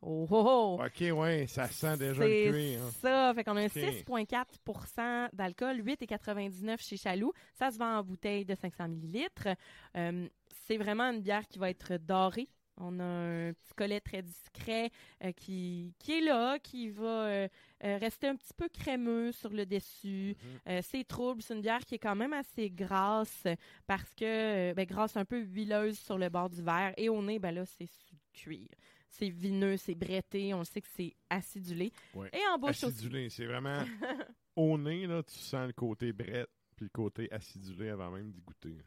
Oh, 0.01 0.27
oh, 0.29 0.77
oh! 0.79 0.83
OK, 0.85 1.17
ouais, 1.17 1.47
ça 1.47 1.67
sent 1.67 1.97
déjà 1.97 2.23
le 2.27 2.51
cuir. 2.51 2.79
hein. 2.83 2.89
ça. 3.01 3.33
Fait 3.33 3.43
qu'on 3.43 3.57
a 3.57 3.61
un 3.61 3.65
Ok. 3.65 3.73
6,4% 3.75 5.29
d'alcool, 5.33 5.81
8,99 5.81 6.79
chez 6.81 6.97
Chaloux. 6.97 7.33
Ça 7.55 7.71
se 7.71 7.77
vend 7.77 7.97
en 7.97 8.03
bouteille 8.03 8.45
de 8.45 8.55
500 8.55 8.87
millilitres. 8.89 9.47
Euh, 9.95 10.27
c'est 10.67 10.77
vraiment 10.77 11.05
une 11.11 11.21
bière 11.21 11.47
qui 11.47 11.57
va 11.59 11.69
être 11.69 11.97
dorée. 11.97 12.47
On 12.79 12.99
a 12.99 13.03
un 13.03 13.53
petit 13.53 13.73
collet 13.75 13.99
très 13.99 14.21
discret 14.21 14.91
euh, 15.23 15.31
qui, 15.31 15.95
qui 15.97 16.19
est 16.19 16.21
là, 16.21 16.59
qui 16.59 16.89
va 16.89 17.25
euh, 17.25 17.47
rester 17.81 18.27
un 18.27 18.35
petit 18.35 18.53
peu 18.55 18.69
crémeux 18.69 19.31
sur 19.31 19.49
le 19.49 19.65
dessus. 19.65 20.35
Mhm. 20.39 20.59
Euh, 20.73 20.81
c'est 20.83 21.03
trouble. 21.07 21.41
C'est 21.41 21.55
une 21.55 21.61
bière 21.61 21.83
qui 21.83 21.95
est 21.95 21.99
quand 21.99 22.15
même 22.15 22.33
assez 22.33 22.69
grasse 22.69 23.47
parce 23.87 24.13
que, 24.13 24.73
ben, 24.73 24.85
grasse 24.85 25.17
un 25.17 25.25
peu 25.25 25.39
huileuse 25.39 25.97
sur 25.97 26.19
le 26.19 26.29
bord 26.29 26.51
du 26.51 26.61
verre. 26.61 26.93
Et 26.97 27.09
au 27.09 27.19
nez, 27.23 27.39
ben 27.39 27.49
là, 27.49 27.65
c'est 27.65 27.87
sous 27.87 28.13
le 28.13 28.39
cuir. 28.39 28.67
C'est 29.17 29.29
vineux, 29.29 29.77
c'est 29.77 29.95
bretté. 29.95 30.53
On 30.53 30.59
le 30.59 30.65
sait 30.65 30.81
que 30.81 30.87
c'est 30.95 31.15
acidulé. 31.29 31.91
Ouais. 32.13 32.29
Et 32.33 32.47
en 32.53 32.57
bouche 32.57 32.71
aussi. 32.83 32.85
Acidulé, 32.85 33.29
c'est 33.29 33.45
vraiment 33.45 33.83
au 34.55 34.77
nez, 34.77 35.07
là, 35.07 35.23
tu 35.23 35.37
sens 35.37 35.67
le 35.67 35.73
côté 35.73 36.11
brette 36.13 36.49
puis 36.75 36.85
le 36.85 36.89
côté 36.89 37.27
acidulé 37.31 37.89
avant 37.89 38.11
même 38.11 38.31
d'y 38.31 38.41
goûter. 38.41 38.77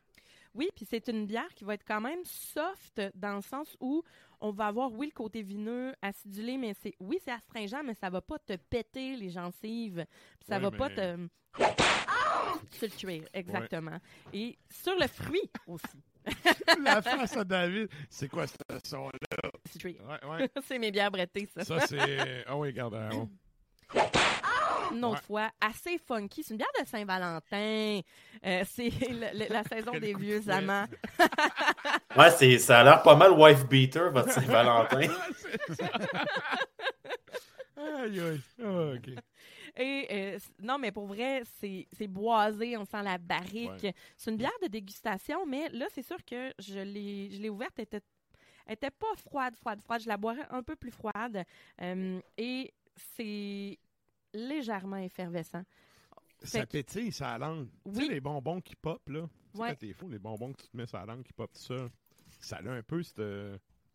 Oui, 0.55 0.69
puis 0.75 0.85
c'est 0.89 1.09
une 1.09 1.27
bière 1.27 1.53
qui 1.55 1.65
va 1.65 1.75
être 1.75 1.85
quand 1.87 2.01
même 2.01 2.21
soft 2.25 3.01
dans 3.15 3.37
le 3.37 3.43
sens 3.43 3.77
où 3.81 4.03
on 4.41 4.51
va 4.51 4.67
avoir, 4.67 4.93
oui, 4.93 5.07
le 5.07 5.13
côté 5.13 5.43
vineux, 5.43 5.93
acidulé, 6.03 6.57
mais 6.57 6.75
c'est, 6.75 6.95
oui, 7.01 7.19
c'est 7.25 7.31
astringent, 7.33 7.83
mais 7.85 7.95
ça 7.95 8.11
va 8.11 8.21
pas 8.21 8.39
te 8.39 8.55
péter 8.57 9.17
les 9.17 9.31
gencives. 9.31 10.05
Ça 10.49 10.57
Ouais, 10.57 10.63
va 10.63 10.71
pas 10.71 10.91
te. 10.91 11.29
Sur 12.71 12.89
le 12.89 12.97
cuir, 12.97 13.23
exactement. 13.35 13.99
Et 14.33 14.57
sur 14.71 14.95
le 14.99 15.07
fruit 15.07 15.51
aussi. 15.67 16.03
La 16.85 17.01
face 17.01 17.37
à 17.37 17.45
David, 17.45 17.89
c'est 18.11 18.29
quoi 18.29 18.47
ce 18.47 18.55
son-là? 18.85 19.51
C'est. 19.71 19.85
Ouais, 19.85 19.97
ouais. 20.29 20.51
c'est 20.67 20.79
mes 20.79 20.91
bières 20.91 21.11
brettées, 21.11 21.49
ça. 21.55 21.65
Ça, 21.65 21.87
c'est. 21.87 22.45
Ah 22.47 22.57
oui, 22.57 22.69
regarde. 22.69 22.95
hein, 22.95 23.09
on- 23.15 23.29
Une 24.95 25.05
autre 25.05 25.15
Ouais. 25.15 25.27
fois, 25.27 25.51
assez 25.61 25.99
funky. 25.99 26.43
C'est 26.43 26.51
une 26.55 26.59
bière 26.59 26.69
de 26.81 26.87
Saint-Valentin. 26.87 28.01
Euh, 28.45 28.65
c'est 28.71 28.91
le- 29.09 29.39
le- 29.39 29.53
la 29.53 29.63
saison 29.65 29.93
des 29.93 30.13
de 30.13 30.19
vieux 30.19 30.49
amants. 30.51 30.87
Ouais, 32.17 32.31
c'est, 32.33 32.59
ça 32.59 32.81
a 32.81 32.85
l'air 32.85 33.03
pas 33.03 33.17
mal 33.17 33.33
wife 33.33 33.67
beater, 33.67 34.11
votre 34.13 34.31
Saint-Valentin. 34.33 35.09
C'est 35.69 35.83
aïe, 37.77 38.21
aïe. 38.21 38.41
Ah, 38.63 38.93
OK. 38.95 39.11
Et 39.83 40.07
euh, 40.11 40.39
non, 40.61 40.79
mais 40.79 40.93
pour 40.93 41.07
vrai, 41.07 41.43
c'est 41.59 41.89
c'est 41.93 42.07
boisé, 42.07 42.77
on 42.77 42.85
sent 42.85 43.03
la 43.03 43.17
barrique. 43.19 43.83
Ouais. 43.83 43.95
C'est 44.17 44.31
une 44.31 44.37
bière 44.37 44.51
de 44.63 44.69
dégustation, 44.69 45.47
mais 45.47 45.69
là, 45.71 45.87
c'est 45.95 46.03
sûr 46.03 46.23
que 46.25 46.53
je 46.59 46.79
l'ai 46.81 47.31
je 47.31 47.41
l'ai 47.41 47.49
ouverte, 47.49 47.73
elle 47.79 47.85
était, 47.85 48.01
elle 48.67 48.75
était 48.75 48.91
pas 48.91 49.15
froide, 49.17 49.57
froide, 49.57 49.81
froide. 49.81 50.03
Je 50.03 50.09
la 50.09 50.17
boirais 50.19 50.47
un 50.51 50.63
peu 50.63 50.77
plus 50.77 50.91
froide. 50.91 51.45
Euh, 51.81 52.21
et 52.37 52.73
c'est 53.17 53.79
légèrement 54.35 54.97
effervescent. 54.99 55.63
Ça 56.43 56.65
que- 56.67 56.73
pétille, 56.73 57.13
ça 57.13 57.37
langue. 57.39 57.69
Tu 57.95 57.95
sais, 58.07 58.09
les 58.09 58.21
bonbons 58.21 58.61
qui 58.61 58.77
pop, 58.77 59.01
là. 59.09 59.23
Tu 59.23 59.57
sais, 59.57 59.63
Ouais. 59.63 59.69
quand 59.71 59.79
t'es 59.79 59.93
fou, 59.93 60.09
les 60.09 60.19
bonbons 60.19 60.53
que 60.53 60.63
tu 60.63 60.69
te 60.69 60.77
mets 60.77 60.85
la 60.93 61.05
langue 61.07 61.23
qui 61.23 61.33
pop 61.33 61.51
tout 61.53 61.61
ça. 61.61 61.89
Ça 62.41 62.57
a 62.57 62.71
un 62.71 62.83
peu 62.83 63.03
cette, 63.03 63.21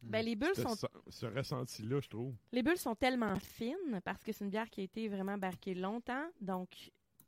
Ben, 0.01 0.23
les 0.23 0.35
bulles 0.35 0.55
ce, 0.55 0.61
sont 0.61 0.75
ce 1.09 1.25
ressenti-là, 1.25 1.99
je 1.99 2.07
trouve. 2.09 2.35
Les 2.51 2.61
bulles 2.63 2.77
sont 2.77 2.95
tellement 2.95 3.35
fines 3.39 3.99
parce 4.03 4.23
que 4.23 4.31
c'est 4.31 4.43
une 4.43 4.51
bière 4.51 4.69
qui 4.69 4.81
a 4.81 4.83
été 4.83 5.07
vraiment 5.07 5.37
barquée 5.37 5.73
longtemps, 5.73 6.25
donc 6.41 6.69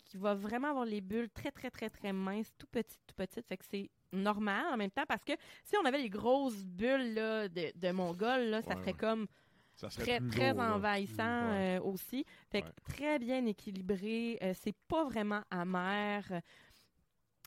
qui 0.06 0.18
va 0.18 0.36
vraiment 0.36 0.70
avoir 0.70 0.86
les 0.86 1.02
bulles 1.02 1.30
très, 1.30 1.52
très, 1.52 1.70
très, 1.72 1.90
très 1.90 2.14
minces, 2.14 2.54
tout 2.58 2.68
petites, 2.68 3.02
tout 3.08 3.16
petites. 3.16 3.46
Fait 3.48 3.58
que 3.58 3.66
c'est 3.66 3.90
normal 4.14 4.66
en 4.72 4.78
même 4.78 4.92
temps 4.92 5.06
parce 5.08 5.24
que 5.24 5.34
si 5.64 5.76
on 5.82 5.86
avait 5.86 5.98
les 6.02 6.10
grosses 6.10 6.64
bulles 6.64 7.14
là, 7.14 7.50
de, 7.50 7.72
de 7.78 7.92
Mongol, 7.92 8.42
là, 8.44 8.62
ça 8.62 8.70
Ouais, 8.70 8.76
serait 8.76 8.92
ouais. 8.92 8.98
comme 8.98 9.28
Ça 9.76 9.90
serait 9.90 10.20
très, 10.20 10.28
très 10.30 10.54
lourd, 10.54 10.62
envahissant 10.62 11.50
Ouais. 11.52 11.78
euh, 11.78 11.82
aussi. 11.82 12.26
Fait 12.52 12.62
que 12.62 12.68
Ouais. 12.68 12.74
très 12.86 13.20
bien 13.20 13.46
équilibré. 13.46 14.38
euh, 14.42 14.54
c'est 14.56 14.76
pas 14.88 15.04
vraiment 15.04 15.42
amer. 15.50 16.24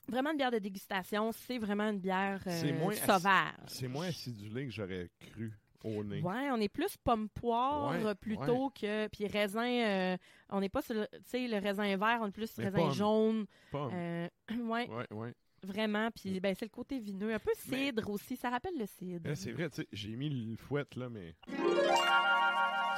Vraiment 0.08 0.30
une 0.32 0.36
bière 0.38 0.50
de 0.50 0.58
dégustation, 0.58 1.30
c'est 1.32 1.58
vraiment 1.58 1.88
une 1.88 2.00
bière 2.00 2.42
euh, 2.46 2.60
C'est 2.60 2.72
moins 2.72 2.92
acide- 2.92 3.06
sauvage. 3.06 3.54
C'est 3.68 3.88
moins 3.88 4.06
acidulé 4.06 4.66
que 4.66 4.72
j'aurais 4.72 5.08
cru 5.20 5.52
au 5.84 6.02
nez. 6.04 6.20
Ouais, 6.20 6.50
on 6.50 6.56
est 6.60 6.68
plus 6.68 6.96
pomme 6.96 7.28
poire 7.28 7.90
Ouais, 8.02 8.14
plutôt 8.16 8.70
que 8.70 9.06
puis 9.08 9.26
raisin. 9.26 9.64
euh, 9.68 10.16
on 10.50 10.60
n'est 10.60 10.68
pas 10.68 10.82
sur 10.82 10.94
le, 10.94 11.06
tu 11.12 11.18
sais 11.24 11.46
le 11.48 11.58
raisin 11.58 11.96
vert, 11.96 12.18
on 12.22 12.26
est 12.26 12.30
plus 12.32 12.52
Mais 12.58 12.64
raisin 12.64 12.78
pomme. 12.78 12.92
jaune. 12.92 13.46
Pomme. 13.70 13.90
Euh, 13.94 14.28
ouais, 14.50 14.88
Ouais, 14.88 15.06
ouais. 15.12 15.34
vraiment. 15.62 16.10
Puis 16.10 16.40
ben 16.40 16.54
c'est 16.58 16.64
le 16.66 16.70
côté 16.70 16.98
vineux, 16.98 17.32
un 17.32 17.38
peu 17.38 17.52
Mais- 17.68 17.86
cidre 17.90 18.10
aussi. 18.10 18.36
Ça 18.36 18.50
rappelle 18.50 18.76
le 18.78 18.86
cidre. 18.86 19.28
Là, 19.28 19.36
c'est 19.36 19.52
vrai, 19.52 19.70
tu 19.70 19.76
sais, 19.82 19.88
j'ai 19.92 20.16
mis 20.16 20.28
le 20.28 20.56
fouette, 20.56 20.96
là, 20.96 21.08
mais. 21.08 21.34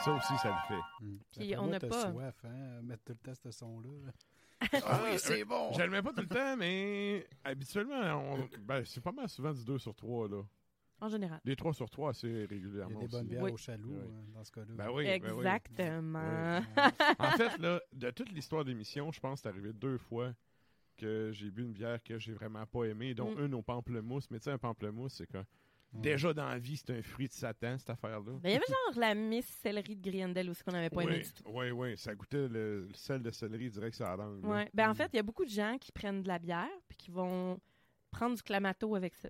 Ça 0.04 0.12
aussi, 0.14 0.36
ça 0.38 0.48
le 0.48 0.74
fait. 0.74 0.82
Hum. 1.04 1.18
Puis 1.38 1.56
on 1.56 1.66
n'a 1.68 1.78
t'as 1.78 1.86
pas- 1.88 2.10
soif, 2.10 2.34
hein, 2.44 2.80
mettre 2.82 3.04
tout 3.04 3.12
le 3.12 3.18
temps 3.32 3.34
ce 3.40 3.50
son-là. 3.52 3.90
là. 4.06 4.12
Ah 4.84 5.00
oui, 5.04 5.18
c'est 5.18 5.44
bon. 5.44 5.72
Je 5.72 5.82
le 5.82 5.90
mets 5.90 6.02
pas 6.02 6.12
tout 6.12 6.20
le 6.22 6.26
temps, 6.28 6.56
mais 6.56 7.26
habituellement, 7.44 8.00
on- 8.34 8.48
ben, 8.60 8.84
c'est 8.84 9.00
pas 9.02 9.12
mal 9.12 9.28
souvent 9.28 9.52
du 9.52 9.64
2 9.64 9.78
sur 9.78 9.94
3, 9.94 10.28
là. 10.28 10.42
En 11.00 11.08
général. 11.08 11.40
Des 11.44 11.56
3 11.56 11.74
sur 11.74 11.90
3 11.90 12.10
assez 12.10 12.28
Il 12.28 12.34
y 12.40 12.44
a 12.44 12.46
régulièrement. 12.46 13.00
des 13.00 13.08
bonnes 13.08 13.20
aussi. 13.22 13.30
bières 13.30 13.42
Oui. 13.42 13.50
au 13.52 13.56
chaloux, 13.56 13.90
Oui. 13.90 13.98
euh, 14.00 14.34
dans 14.34 14.44
ce 14.44 14.52
cas-là. 14.52 14.66
Ben 14.74 14.88
oui, 14.92 15.04
ben 15.04 15.32
oui. 15.32 15.38
Exactement. 15.38 16.60
En 17.18 17.30
fait, 17.32 17.58
là, 17.58 17.80
de 17.92 18.10
toute 18.10 18.30
l'histoire 18.30 18.64
de 18.64 18.70
l'émission, 18.70 19.10
je 19.10 19.18
pense 19.20 19.40
que 19.40 19.42
c'est 19.42 19.48
arrivé 19.48 19.72
deux 19.72 19.98
fois 19.98 20.32
que 20.96 21.30
j'ai 21.32 21.50
bu 21.50 21.62
une 21.64 21.72
bière 21.72 22.00
que 22.02 22.18
j'ai 22.18 22.32
vraiment 22.32 22.64
pas 22.66 22.84
aimée, 22.84 23.14
dont 23.14 23.34
Mm. 23.34 23.46
une 23.46 23.54
au 23.54 23.62
pamplemousse. 23.62 24.30
Mais 24.30 24.38
tu 24.38 24.44
sais, 24.44 24.50
un 24.52 24.58
pamplemousse, 24.58 25.14
c'est 25.14 25.26
que 25.26 25.38
Ouais. 25.94 26.00
déjà 26.00 26.32
dans 26.32 26.48
la 26.48 26.58
vie, 26.58 26.76
c'est 26.76 26.90
un 26.96 27.02
fruit 27.02 27.28
de 27.28 27.32
Satan, 27.32 27.76
cette 27.78 27.90
affaire-là. 27.90 28.32
Ben, 28.40 28.40
il 28.44 28.50
y 28.52 28.54
avait 28.56 28.64
genre 28.66 28.98
la 29.00 29.14
Miss 29.14 29.46
Céleri 29.46 29.94
de 29.96 30.02
Griendel 30.10 30.48
aussi 30.50 30.62
qu'on 30.64 30.72
n'avait 30.72 30.88
pas 30.90 31.02
aimé 31.02 31.16
Oui, 31.18 31.22
du 31.22 31.32
tout. 31.32 31.42
oui, 31.46 31.70
oui, 31.70 31.98
ça 31.98 32.14
goûtait 32.14 32.48
le, 32.48 32.86
le 32.86 32.94
sel 32.94 33.22
de 33.22 33.30
céleri 33.30 33.68
direct 33.70 33.94
sur 33.96 34.06
la 34.06 34.16
langue. 34.16 34.44
Ouais. 34.44 34.70
Ben, 34.72 34.88
en 34.88 34.92
Mm. 34.92 34.96
fait, 34.96 35.10
il 35.12 35.16
y 35.16 35.18
a 35.18 35.22
beaucoup 35.22 35.44
de 35.44 35.50
gens 35.50 35.76
qui 35.78 35.92
prennent 35.92 36.22
de 36.22 36.28
la 36.28 36.38
bière 36.38 36.68
puis 36.88 36.96
qui 36.96 37.10
vont 37.10 37.58
prendre 38.10 38.36
du 38.36 38.42
clamato 38.42 38.94
avec 38.94 39.14
ça. 39.14 39.28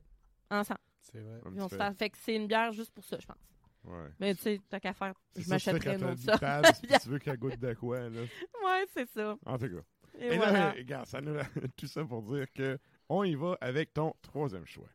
Ensemble. 0.50 0.78
C'est 1.00 1.18
vrai. 1.20 1.38
Ils 1.38 1.44
vont 1.44 1.50
petit 1.50 1.62
se 1.64 1.68
peu. 1.70 1.76
faire- 1.78 1.96
Fait 1.96 2.10
que 2.10 2.18
c'est 2.18 2.36
une 2.36 2.46
bière 2.46 2.72
juste 2.72 2.92
pour 2.92 3.04
ça, 3.04 3.16
je 3.20 3.26
pense. 3.26 3.36
Ouais. 3.84 4.08
Mais 4.20 4.34
tu 4.36 4.42
sais, 4.42 4.60
t'as 4.68 4.78
qu'à 4.78 4.92
faire. 4.92 5.14
Je 5.36 5.48
m'achèterais 5.48 5.98
t'as 5.98 6.14
ça. 6.16 6.32
du 6.34 6.40
Pabst, 6.40 6.86
puis 6.86 6.98
tu 7.02 7.08
veux 7.08 7.18
qu'elle 7.18 7.36
goûte 7.38 7.58
de 7.58 7.74
quoi, 7.74 8.08
là. 8.08 8.20
Ouais, 8.64 8.84
c'est 8.94 9.08
ça. 9.08 9.36
En 9.44 9.58
tout 9.58 9.68
cas. 9.68 9.82
Et, 10.20 10.26
Et 10.34 10.36
voilà. 10.36 10.52
là, 10.52 10.70
regarde, 10.72 11.06
ça 11.06 11.20
nous... 11.20 11.34
tout 11.76 11.88
ça 11.88 12.04
pour 12.04 12.22
dire 12.22 12.46
que 12.52 12.78
on 13.08 13.24
y 13.24 13.34
va 13.34 13.58
avec 13.60 13.92
ton 13.92 14.14
troisième 14.22 14.66
choix. 14.66 14.88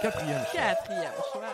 Quatrième. 0.00 0.44
Quatrième 0.52 1.12
choix. 1.32 1.52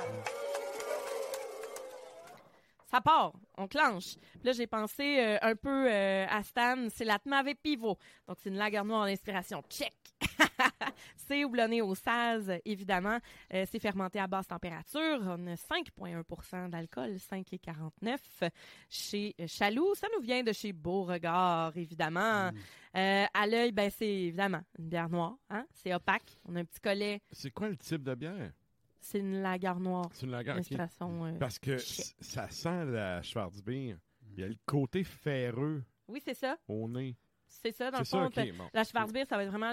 Ça 2.90 3.00
part, 3.00 3.32
on 3.56 3.68
clenche. 3.68 4.16
Puis 4.32 4.40
là, 4.44 4.52
j'ai 4.52 4.66
pensé 4.66 5.20
euh, 5.20 5.38
un 5.42 5.54
peu 5.54 5.88
euh, 5.88 6.26
à 6.28 6.42
Stan, 6.42 6.88
c'est 6.92 7.04
la 7.04 7.18
Tmave 7.20 7.54
Pivot. 7.62 7.96
Donc, 8.26 8.38
c'est 8.42 8.48
une 8.48 8.56
lager 8.56 8.82
noire 8.82 9.06
d'inspiration. 9.06 9.62
Check! 9.70 9.94
c'est 11.16 11.44
houblonné 11.44 11.82
au 11.82 11.94
saz, 11.94 12.52
évidemment. 12.64 13.18
Euh, 13.54 13.64
c'est 13.70 13.78
fermenté 13.78 14.18
à 14.18 14.26
basse 14.26 14.46
température. 14.48 15.18
On 15.22 15.46
a 15.46 15.54
5,1% 15.54 16.70
d'alcool, 16.70 17.16
5,49 17.16 18.50
chez 18.88 19.34
Chaloux. 19.46 19.94
Ça 19.94 20.08
nous 20.14 20.22
vient 20.22 20.42
de 20.42 20.52
chez 20.52 20.72
Beauregard, 20.72 21.76
évidemment. 21.76 22.50
Euh, 22.96 23.24
à 23.32 23.46
l'œil, 23.46 23.72
ben, 23.72 23.90
c'est 23.90 24.06
évidemment 24.08 24.62
une 24.78 24.88
bière 24.88 25.08
noire. 25.08 25.36
Hein? 25.50 25.66
C'est 25.72 25.94
opaque. 25.94 26.38
On 26.44 26.56
a 26.56 26.60
un 26.60 26.64
petit 26.64 26.80
collet. 26.80 27.20
C'est 27.30 27.50
quoi 27.50 27.68
le 27.68 27.76
type 27.76 28.02
de 28.02 28.14
bière? 28.14 28.52
C'est 29.00 29.18
une 29.20 29.40
lager 29.40 29.72
noire. 29.78 30.08
C'est 30.12 30.26
une. 30.26 30.34
Inspiration, 30.34 31.24
euh, 31.26 31.38
Parce 31.38 31.58
que 31.58 31.78
ça 31.78 32.48
sent 32.50 32.84
la 32.86 33.22
Schwarzbier. 33.22 33.96
Il 34.32 34.40
y 34.40 34.44
a 34.44 34.48
le 34.48 34.56
côté 34.66 35.04
ferreux 35.04 35.82
Oui, 36.08 36.20
c'est 36.24 36.34
ça. 36.34 36.56
au 36.68 36.88
nez. 36.88 37.16
C'est 37.50 37.72
ça, 37.72 37.90
dans 37.90 37.98
le 37.98 38.04
fond. 38.04 38.30
ça, 38.34 38.44
bon. 38.44 38.68
La 38.72 38.84
Schwarzbier, 38.84 39.24
ça 39.26 39.36
va 39.36 39.42
être 39.44 39.50
vraiment 39.50 39.70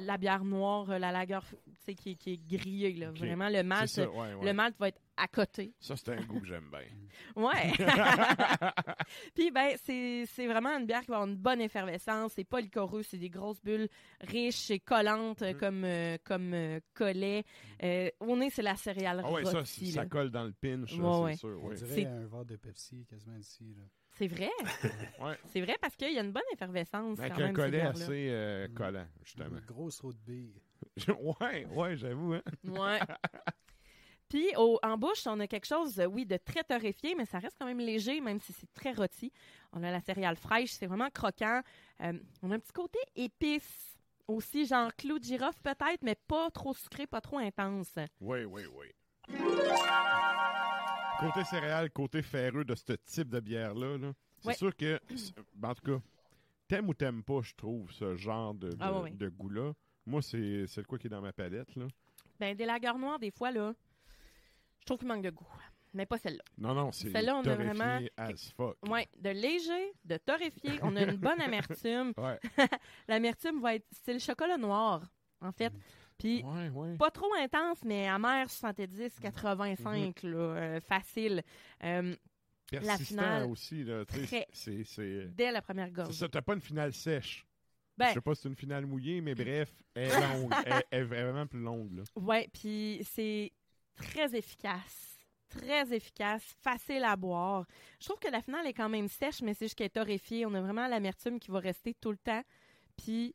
la, 0.00 0.16
bière 0.18 0.44
noire, 0.44 0.88
euh, 0.90 0.98
la 0.98 1.10
lager 1.10 1.40
qui, 1.96 2.16
qui 2.16 2.32
est 2.34 2.36
grillée. 2.48 2.92
Là. 2.92 3.10
Vraiment, 3.10 3.48
le 3.48 3.62
malt, 3.64 3.88
C'est 3.88 4.02
ça, 4.04 4.10
ouais, 4.10 4.34
ouais. 4.34 4.44
le 4.46 4.52
malt 4.52 4.76
va 4.78 4.88
être 4.88 5.00
à 5.16 5.26
côté. 5.26 5.72
Ça, 5.80 5.96
c'est 5.96 6.10
un 6.10 6.20
goût 6.24 6.38
que 6.40 6.46
j'aime 6.46 6.70
bien. 6.70 6.80
Ouais. 7.34 7.72
Puis 9.34 9.50
ben 9.50 9.74
c'est 9.84 10.46
vraiment 10.46 10.70
une 10.78 10.86
bière 10.86 11.00
qui 11.00 11.08
va 11.08 11.16
avoir 11.16 11.28
une 11.28 11.36
bonne 11.36 11.60
effervescence, 11.60 12.32
c'est 12.36 12.44
pas 12.44 12.58
c'est 13.02 13.16
des 13.18 13.28
grosses 13.28 13.60
bulles 13.62 13.88
riches 14.20 14.70
et 14.70 14.78
collantes 14.78 15.40
Mm. 15.40 15.44
euh, 15.44 15.52
comme 15.54 15.84
euh, 15.84 16.16
comme 16.24 16.54
euh, 16.54 16.80
collet. 16.94 17.44
Euh, 17.82 18.08
au 18.20 18.36
nez 18.36 18.50
c'est 18.50 18.62
la 18.62 18.76
céréale 18.76 19.22
Ah 19.24 19.32
ouais, 19.32 19.44
ça, 19.44 19.64
ça 19.64 20.06
colle 20.06 20.30
dans 20.30 20.44
le 20.44 20.52
pinch, 20.52 20.92
Ouais, 20.92 20.98
c'est 20.98 21.22
ouais. 21.24 21.36
sûr. 21.36 21.60
On 21.64 21.70
dirait 21.70 21.94
C'est- 21.94 22.06
un 22.06 22.26
verre 22.26 22.44
de 22.44 22.56
Pepsi 22.56 23.04
quasiment 23.06 23.36
ici. 23.36 23.74
Là. 23.76 23.82
C'est 24.18 24.26
vrai. 24.26 24.50
Ouais. 25.20 25.36
C'est 25.46 25.60
vrai 25.60 25.76
parce 25.80 25.96
qu'il 25.96 26.12
y 26.12 26.18
a 26.18 26.22
une 26.22 26.32
bonne 26.32 26.42
effervescence 26.52 27.18
Avec 27.18 27.32
quand 27.34 27.40
un 27.40 27.46
même, 27.46 27.54
collet 27.54 27.80
assez 27.80 28.28
euh, 28.30 28.68
collant, 28.74 29.06
justement. 29.24 29.48
Une 29.58 29.60
grosse 29.64 30.00
roue 30.00 30.12
de 30.12 30.18
bille. 30.18 30.60
ouais, 31.40 31.66
ouais, 31.66 31.96
j'avoue. 31.96 32.34
Hein? 32.34 32.42
Ouais. 32.64 33.00
Puis 34.28 34.46
au- 34.56 34.78
en 34.82 34.98
bouche, 34.98 35.26
on 35.26 35.40
a 35.40 35.46
quelque 35.46 35.66
chose, 35.66 35.98
euh, 36.00 36.04
oui, 36.06 36.26
de 36.26 36.36
très 36.36 36.62
torréfié, 36.62 37.14
mais 37.16 37.24
ça 37.24 37.38
reste 37.38 37.56
quand 37.58 37.66
même 37.66 37.78
léger, 37.80 38.20
même 38.20 38.40
si 38.40 38.52
c'est 38.52 38.70
très 38.74 38.92
rôti. 38.92 39.32
On 39.72 39.82
a 39.82 39.90
la 39.90 40.00
céréale 40.00 40.36
fraîche, 40.36 40.70
c'est 40.72 40.86
vraiment 40.86 41.08
croquant. 41.10 41.62
Euh, 42.02 42.12
on 42.42 42.50
a 42.50 42.56
un 42.56 42.58
petit 42.58 42.72
côté 42.72 42.98
épice 43.16 43.96
aussi, 44.26 44.66
genre 44.66 44.94
clou 44.96 45.18
de 45.18 45.24
girofle 45.24 45.60
peut-être, 45.62 46.02
mais 46.02 46.14
pas 46.14 46.50
trop 46.50 46.74
sucré, 46.74 47.06
pas 47.06 47.22
trop 47.22 47.38
intense. 47.38 47.94
Oui, 48.20 48.44
oui, 48.44 48.64
oui. 48.76 48.86
Côté 51.20 51.44
céréales, 51.44 51.90
côté 51.90 52.22
ferreux 52.22 52.64
de 52.64 52.74
ce 52.74 52.92
type 52.92 53.28
de 53.28 53.40
bière-là, 53.40 53.98
là, 53.98 54.12
c'est 54.40 54.48
Ouais. 54.48 54.54
sûr 54.54 54.76
que, 54.76 55.00
c'est- 55.16 55.34
ben, 55.54 55.70
en 55.70 55.74
tout 55.74 55.82
cas, 55.92 56.00
t'aimes 56.68 56.88
ou 56.88 56.94
t'aimes 56.94 57.22
pas, 57.24 57.40
je 57.42 57.54
trouve, 57.54 57.90
ce 57.92 58.14
genre 58.16 58.54
de, 58.54 58.70
de, 58.70 58.76
Ah 58.80 58.92
de 59.10 59.28
goût-là. 59.28 59.72
Moi, 60.06 60.22
c'est 60.22 60.66
c'est 60.66 60.80
le 60.80 60.86
quoi 60.86 60.98
qui 60.98 61.08
est 61.08 61.10
dans 61.10 61.20
ma 61.20 61.32
palette. 61.32 61.74
Là. 61.76 61.86
Ben, 62.38 62.56
des 62.56 62.64
lagers 62.64 62.96
noires, 62.98 63.18
des 63.18 63.30
fois, 63.32 63.50
là, 63.50 63.74
je 64.80 64.84
trouve 64.86 64.98
qu'il 64.98 65.08
manque 65.08 65.22
de 65.24 65.30
goût. 65.30 65.46
Mais 65.94 66.06
pas 66.06 66.18
celle-là. 66.18 66.44
Non, 66.58 66.74
non, 66.74 66.92
c'est 66.92 67.10
Celle-là, 67.10 67.36
on 67.36 67.40
a 67.44 67.54
vraiment- 67.54 67.98
as 68.18 68.52
fuck. 68.54 68.76
Ouais, 68.88 69.08
de 69.18 69.30
léger, 69.30 69.92
de 70.04 70.18
torréfié. 70.18 70.78
On 70.82 70.94
a 70.96 71.02
une 71.02 71.16
bonne 71.16 71.40
amertume. 71.40 72.12
Ouais, 72.18 72.38
L'amertume 73.08 73.60
va 73.60 73.74
être 73.74 73.86
style 73.92 74.20
chocolat 74.20 74.58
noir, 74.58 75.02
en 75.40 75.50
fait. 75.50 75.72
Puis 76.18 76.42
ouais, 76.42 76.68
ouais. 76.70 76.96
pas 76.96 77.10
trop 77.10 77.32
intense, 77.38 77.78
mais 77.84 78.06
amer 78.08 78.50
70, 78.50 79.20
85, 79.20 80.22
là, 80.24 80.36
euh, 80.38 80.80
facile. 80.80 81.42
Euh, 81.84 82.14
Persistant 82.70 83.04
finale, 83.04 83.46
aussi, 83.46 83.82
là. 83.84 84.04
C'est 84.52 84.84
c'est- 84.84 85.26
dès 85.34 85.50
la 85.52 85.62
première 85.62 85.90
gorge. 85.90 86.12
ça, 86.12 86.28
t'as 86.28 86.42
pas 86.42 86.54
une 86.54 86.60
finale 86.60 86.92
sèche. 86.92 87.46
Ben, 87.96 88.08
Je 88.08 88.14
sais 88.14 88.20
pas 88.20 88.34
si 88.34 88.42
c'est 88.42 88.48
une 88.48 88.56
finale 88.56 88.84
mouillée, 88.86 89.20
mais 89.20 89.34
bref, 89.34 89.72
elle 89.94 90.08
est 90.10 90.10
longue. 90.48 90.52
elle, 90.66 90.82
elle 90.90 91.00
est 91.00 91.04
vraiment 91.04 91.46
plus 91.46 91.60
longue, 91.60 91.92
là. 91.96 92.02
ouais, 92.16 92.48
puis 92.52 93.00
c'est 93.04 93.52
très 93.96 94.36
efficace. 94.36 95.16
Très 95.48 95.94
efficace, 95.94 96.42
facile 96.60 97.04
à 97.04 97.16
boire. 97.16 97.64
Je 98.00 98.04
trouve 98.06 98.18
que 98.20 98.28
la 98.30 98.42
finale 98.42 98.66
est 98.66 98.74
quand 98.74 98.90
même 98.90 99.08
sèche, 99.08 99.40
mais 99.40 99.54
c'est 99.54 99.64
juste 99.64 99.74
qu'elle 99.76 99.86
est 99.86 99.90
torréfiée. 99.90 100.44
On 100.44 100.52
a 100.52 100.60
vraiment 100.60 100.86
l'amertume 100.88 101.40
qui 101.40 101.50
va 101.50 101.58
rester 101.60 101.94
tout 101.94 102.10
le 102.10 102.18
temps. 102.18 102.42
Puis 102.98 103.34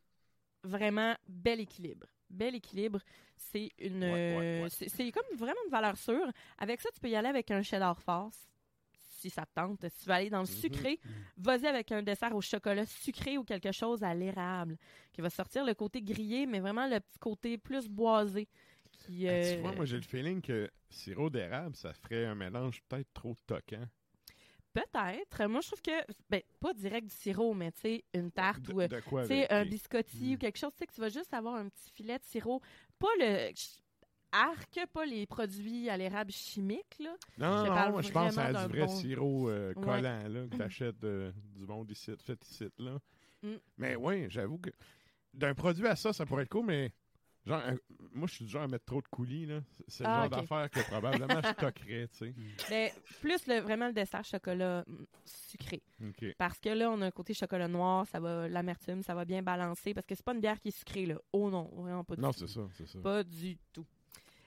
vraiment, 0.64 1.16
bel 1.28 1.60
équilibre. 1.60 2.06
Bel 2.34 2.56
équilibre. 2.56 3.00
C'est 3.38 3.72
une. 3.80 4.04
Ouais, 4.04 4.10
ouais, 4.12 4.20
euh, 4.22 4.64
ouais. 4.64 4.70
c'est- 4.70 5.12
comme 5.12 5.38
vraiment 5.38 5.60
une 5.66 5.72
valeur 5.72 5.98
sûre. 5.98 6.32
Avec 6.58 6.82
ça, 6.82 6.90
tu 6.94 7.00
peux 7.00 7.10
y 7.10 7.16
aller 7.16 7.30
avec 7.30 7.50
un 7.52 7.62
cheddar 7.62 8.00
force. 8.02 8.50
Si 9.20 9.30
ça 9.30 9.46
te 9.46 9.54
tente. 9.56 9.88
Si 9.88 10.00
tu 10.02 10.06
veux 10.08 10.16
aller 10.16 10.30
dans 10.30 10.42
le 10.42 10.48
Mhm. 10.48 10.52
sucré, 10.54 11.00
vas-y 11.38 11.66
avec 11.68 11.92
un 11.94 12.04
dessert 12.04 12.36
au 12.36 12.42
chocolat 12.42 12.86
sucré 12.86 13.38
ou 13.38 13.44
quelque 13.46 13.72
chose 13.72 14.04
à 14.04 14.14
l'érable 14.14 14.78
qui 15.14 15.22
va 15.22 15.30
sortir 15.30 15.64
le 15.64 15.74
côté 15.74 16.02
grillé, 16.02 16.46
mais 16.46 16.60
vraiment 16.60 16.88
le 16.88 17.00
petit 17.00 17.20
côté 17.20 17.58
plus 17.58 17.88
boisé. 17.88 18.50
Qui, 18.92 19.28
Ah, 19.28 19.32
euh, 19.32 19.54
Tu 19.56 19.62
vois, 19.62 19.72
moi, 19.74 19.86
j'ai 19.86 19.96
le 19.98 20.02
feeling 20.04 20.42
que 20.42 20.70
sirop 20.90 21.30
d'érable, 21.30 21.76
ça 21.76 21.94
ferait 21.94 22.26
un 22.26 22.36
mélange 22.36 22.82
peut-être 22.90 23.14
trop 23.14 23.36
toquant. 23.48 23.86
Peut-être. 24.74 25.46
Moi, 25.48 25.62
je 25.62 25.68
trouve 25.68 25.82
que, 25.82 26.14
ben, 26.30 26.42
pas 26.60 26.74
direct 26.74 27.08
du 27.08 27.14
sirop, 27.16 27.54
mais 27.54 27.72
tu 27.72 27.82
sais, 27.82 28.04
une 28.14 28.32
tarte 28.32 28.62
De, 28.64 28.74
ou 28.74 28.82
euh, 28.82 28.88
de 28.88 29.00
quoi 29.02 29.22
tu 29.22 29.28
sais, 29.30 29.48
avec? 29.50 29.52
un 29.52 29.70
biscotti 29.70 30.32
Mm. 30.32 30.34
ou 30.34 30.38
quelque 30.38 30.58
chose, 30.58 30.72
tu 30.74 30.80
sais, 30.80 30.88
que 30.88 30.94
tu 30.94 31.02
vas 31.02 31.10
juste 31.10 31.34
avoir 31.34 31.56
un 31.56 31.70
petit 31.70 31.92
filet 31.92 32.18
de 32.18 32.24
sirop. 32.26 32.62
Pas 33.00 33.08
le 33.20 33.52
arc, 34.32 34.80
pas 34.92 35.06
les 35.06 35.26
produits 35.28 35.90
à 35.90 35.98
l'érable 35.98 36.32
chimiques, 36.32 36.98
là. 37.00 37.16
Non, 37.38 37.66
Je 37.66 37.70
non, 37.70 37.92
moi, 37.92 38.02
je 38.02 38.12
pense 38.12 38.38
à 38.38 38.52
du 38.68 38.74
vrai 38.74 38.86
bon- 38.88 38.96
sirop 38.96 39.50
euh, 39.50 39.74
Ouais. 39.76 39.84
collant, 39.84 40.28
là, 40.28 40.48
que 40.48 40.58
t'achètes 40.72 41.04
euh, 41.04 41.32
du 41.56 41.66
monde 41.68 41.92
ici, 41.92 42.12
fait 42.18 42.44
ici, 42.44 42.68
là. 42.80 42.98
Mm. 43.44 43.56
Mais 43.78 43.96
oui, 43.96 44.26
j'avoue 44.30 44.58
que 44.58 44.72
d'un 45.34 45.54
produit 45.54 45.86
à 45.88 45.96
ça, 45.96 46.14
ça 46.14 46.26
pourrait 46.26 46.44
être 46.44 46.50
cool, 46.50 46.66
mais 46.66 46.92
genre, 47.46 47.62
un- 47.62 47.78
moi, 48.14 48.28
je 48.28 48.34
suis 48.36 48.46
du 48.46 48.52
genre 48.52 48.64
à 48.64 48.68
mettre 48.68 48.86
trop 48.86 49.02
de 49.02 49.08
coulis, 49.08 49.46
là. 49.46 49.60
C'est- 49.88 50.04
le 50.04 50.10
Ah, 50.10 50.22
genre 50.22 50.30
d'affaire 50.30 50.70
que 50.70 50.80
probablement 50.90 51.42
je 51.42 51.54
toquerais, 51.54 52.08
tu 52.10 52.18
sais. 52.18 52.34
Mais 52.70 52.94
plus 53.22 53.46
le, 53.48 53.60
vraiment 53.60 53.88
le 53.88 53.94
dessert 53.94 54.24
chocolat 54.24 54.84
mm, 54.88 55.04
sucré. 55.26 55.82
Parce 56.38 56.60
que 56.60 56.70
là, 56.70 56.90
on 56.92 57.02
a 57.02 57.08
un 57.08 57.12
côté 57.12 57.34
chocolat 57.34 57.68
noir, 57.68 58.06
ça 58.08 58.20
va, 58.20 58.48
l'amertume, 58.48 59.02
ça 59.04 59.14
va 59.16 59.26
bien 59.26 59.42
balancer. 59.42 59.94
Parce 59.94 60.06
que 60.08 60.16
c'est 60.16 60.24
pas 60.26 60.34
une 60.34 60.42
bière 60.42 60.60
qui 60.60 60.70
est 60.70 60.78
sucrée, 60.78 61.06
là. 61.06 61.16
Oh 61.32 61.50
non, 61.50 61.70
vraiment 61.74 62.04
pas 62.04 62.16
du 62.16 62.22
Non, 62.22 62.32
tout. 62.32 62.40
c'est 62.40 62.48
ça, 62.48 62.62
c'est 62.74 62.88
ça. 62.88 63.00
Pas 63.00 63.24
du 63.24 63.58
tout. 63.72 63.86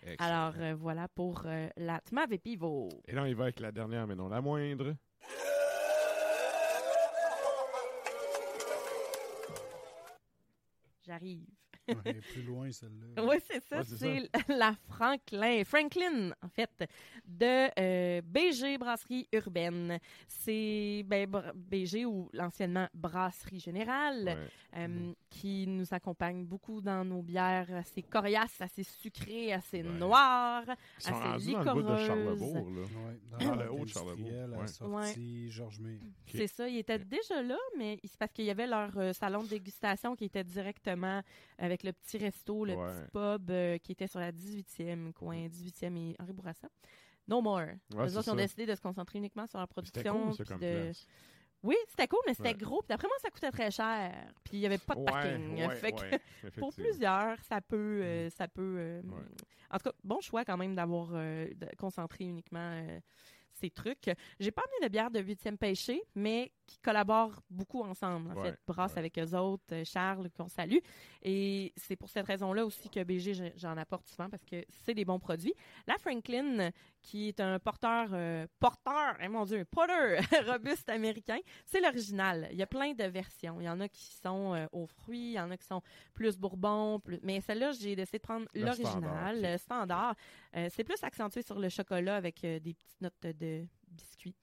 Excellent. 0.03 0.31
Alors, 0.31 0.55
euh, 0.61 0.75
voilà 0.75 1.09
pour 1.09 1.43
euh, 1.47 1.69
la 1.77 2.01
Tmave 2.01 2.39
Pivo. 2.39 2.89
Et 3.09 3.13
là, 3.13 3.23
on 3.25 3.27
y 3.27 3.35
va 3.35 3.45
avec 3.45 3.59
la 3.61 3.73
dernière, 3.73 4.07
mais 4.07 4.15
non 4.15 4.29
la 4.29 4.41
moindre. 4.41 4.95
J'arrive. 11.07 11.47
Ouais, 11.89 12.15
plus 12.33 12.43
loin, 12.43 12.71
celle-là. 12.71 13.25
Oui, 13.25 13.37
c'est 13.49 13.63
ça. 13.65 13.79
Ouais, 13.79 13.85
c'est 13.85 14.31
la 14.49 14.75
Franklin, 14.89 15.63
Franklin, 15.65 16.31
en 16.43 16.49
fait, 16.49 16.89
de 17.27 17.69
euh, 17.81 18.23
BG 18.25 18.79
Brasserie 18.79 19.29
Urbaine. 19.33 19.99
C'est 20.27 21.05
ben, 21.07 21.31
BG 21.55 22.05
ou 22.07 22.29
l'anciennement 22.33 22.89
Brasserie 22.95 23.61
Générale, 23.61 24.25
Ouais. 24.27 24.37
euh, 24.79 25.13
qui 25.31 25.67
nous 25.67 25.87
accompagne 25.93 26.45
beaucoup 26.45 26.81
dans 26.81 27.05
nos 27.05 27.23
bières 27.23 27.73
assez 27.75 28.03
coriaces, 28.03 28.61
assez 28.61 28.83
sucrées, 28.83 29.53
assez 29.53 29.83
Ouais. 29.83 29.89
noires, 29.99 30.65
Ils 30.99 31.03
sont 31.03 31.15
assez 31.15 31.53
rendus 31.55 31.65
dans 31.65 31.75
le 31.75 31.83
bout 31.83 31.89
de. 31.91 31.97
Charlebourg, 31.97 32.71
là. 32.71 32.81
Ouais, 32.83 33.21
dans, 33.31 33.39
Dans 33.57 33.63
le 33.63 33.73
haut 33.73 33.85
de 33.85 33.89
Charlebourg, 33.89 34.31
Georges 35.49 35.81
May. 35.81 35.99
C'est 36.27 36.47
ça, 36.47 36.69
ils 36.69 36.79
étaient 36.79 36.99
déjà 36.99 37.43
là, 37.43 37.59
mais 37.79 37.99
c'est 38.05 38.19
parce 38.19 38.33
qu'il 38.33 38.45
y 38.45 38.51
avait 38.51 38.67
leur 38.67 38.97
euh, 38.97 39.13
salon 39.13 39.43
de 39.43 39.49
dégustation 39.49 40.17
qui 40.17 40.25
était 40.27 40.45
directement 40.45 41.23
avec 41.59 41.83
le 41.83 41.93
petit 41.93 42.19
resto, 42.19 42.65
le 42.65 42.75
Ouais. 42.75 42.93
petit 42.93 43.11
pub 43.13 43.51
euh, 43.51 43.79
qui 43.79 43.93
était 43.93 44.07
sur 44.07 44.21
la 44.21 44.33
18e, 44.33 45.13
coin 45.13 45.47
18e 45.49 45.97
et 45.97 46.17
Henri 46.21 46.33
Bourassa. 46.33 46.69
No 47.29 47.41
more. 47.43 47.61
Ouais, 47.95 48.05
Les 48.05 48.17
autres 48.17 48.31
ont 48.31 48.37
décidé 48.37 48.67
de 48.67 48.75
se 48.75 48.81
concentrer 48.81 49.19
uniquement 49.19 49.47
sur 49.47 49.59
la 49.59 49.67
production. 49.67 50.33
cool, 50.33 50.47
ça, 50.47 50.57
de-. 50.59 50.93
Oui, 51.63 51.75
c'était 51.89 52.07
cool, 52.07 52.21
mais 52.27 52.35
c'était 52.35 52.51
Ouais. 52.51 52.55
gros. 52.55 52.81
Puis 52.83 52.89
d'après 52.91 53.09
moi, 53.09 53.17
ça 53.21 53.31
coûtait 53.31 53.51
très 53.51 53.71
cher. 53.71 54.33
Puis 54.45 54.59
il 54.59 54.61
n'y 54.61 54.67
avait 54.67 54.79
pas 54.79 54.95
de 54.95 55.03
parking. 55.03 55.57
Fait 55.81 55.93
que 55.93 56.61
pour 56.61 56.73
plusieurs, 56.73 57.43
ça 57.43 57.61
peut, 57.61 58.01
euh, 58.05 58.31
ça 58.31 58.47
peut. 58.47 58.77
euh. 58.79 59.03
En 59.71 59.79
tout 59.79 59.85
cas, 59.91 59.93
bon 60.05 60.21
choix 60.21 60.45
quand 60.45 60.57
même 60.57 60.77
d'avoir 60.77 61.09
de 61.09 61.75
concentrer 61.77 62.25
uniquement 62.25 62.87
ces 63.55 63.71
trucs. 63.71 64.09
J'ai 64.39 64.51
pas 64.53 64.63
amené 64.63 64.87
de 64.87 64.93
bière 64.93 65.11
de 65.11 65.19
8e 65.21 65.57
pêché, 65.57 66.01
mais 66.15 66.53
qui 66.67 66.79
collaborent 66.79 67.41
beaucoup 67.49 67.83
ensemble. 67.83 68.31
En 68.33 68.35
Ouais, 68.35 68.51
fait, 68.51 68.59
brasse 68.67 68.93
ouais. 68.95 68.99
avec 68.99 69.19
eux 69.19 69.35
autres, 69.37 69.63
euh, 69.73 69.85
Charles 69.85 70.31
qu'on 70.31 70.49
salue. 70.49 70.79
Et 71.23 71.73
c'est 71.77 71.95
pour 71.97 72.11
cette 72.11 72.27
raison-là 72.27 72.67
aussi 72.67 72.91
que 72.91 73.03
BG 73.05 73.35
je- 73.35 73.45
j'en 73.57 73.77
apporte 73.77 74.09
souvent 74.09 74.29
parce 74.29 74.45
que 74.45 74.65
c'est 74.85 74.95
des 74.95 75.05
bons 75.05 75.19
produits. 75.21 75.55
La 75.87 75.97
Franklin, 75.99 76.71
qui 77.03 77.29
est 77.29 77.39
un 77.41 77.59
porteur, 77.61 78.09
euh, 78.13 78.47
porteur, 78.59 79.17
eh, 79.21 79.29
mon 79.29 79.45
Dieu, 79.45 79.65
porter 79.65 80.19
robuste 80.47 80.89
américain, 80.89 81.39
c'est 81.65 81.81
l'original. 81.81 82.49
Il 82.51 82.59
y 82.59 82.63
a 82.63 82.67
plein 82.67 82.93
de 82.95 83.05
versions. 83.05 83.61
Il 83.61 83.65
y 83.65 83.69
en 83.69 83.79
a 83.81 83.89
qui 83.89 84.15
sont 84.17 84.55
euh, 84.55 84.67
aux 84.73 84.87
fruits, 84.87 85.31
il 85.31 85.35
y 85.35 85.41
en 85.41 85.51
a 85.53 85.57
qui 85.57 85.67
sont 85.67 85.83
plus 86.15 86.37
bourbon, 86.37 86.99
plus... 86.99 87.21
mais 87.23 87.41
celle-là, 87.41 87.73
j'ai 87.73 87.95
décidé 87.95 88.19
de 88.19 88.23
prendre 88.23 88.47
Le 88.55 88.63
l'original, 88.63 88.91
standard, 88.93 89.33
le 89.35 89.57
standard. 89.59 90.15
Euh, 90.57 90.69
c'est 90.73 90.83
plus 90.85 91.03
accentué 91.05 91.43
sur 91.43 91.59
le 91.59 91.69
chocolat 91.69 92.17
avec 92.17 92.41
des 92.43 92.59
petites 92.75 93.01
notes 93.01 93.21
de 93.23 93.65
biscuits. 93.89 94.35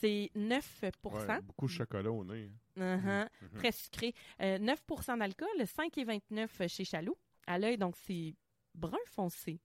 C'est 0.00 0.30
9 0.34 0.84
Ouais, 1.04 1.40
beaucoup 1.42 1.66
de 1.66 1.70
chocolat 1.70 2.10
au 2.10 2.24
nez. 2.24 2.50
Mhm. 2.76 2.84
Mhm. 2.96 3.28
Très 3.56 3.72
sucré. 3.72 4.14
Euh, 4.40 4.58
9% 4.58 5.18
d'alcool, 5.18 5.48
5,29 5.64 6.66
chez 6.68 6.84
Chaloux. 6.84 7.16
À 7.46 7.58
l'œil, 7.58 7.76
donc 7.76 7.94
c'est 7.96 8.34
brun 8.74 8.96
foncé, 9.06 9.60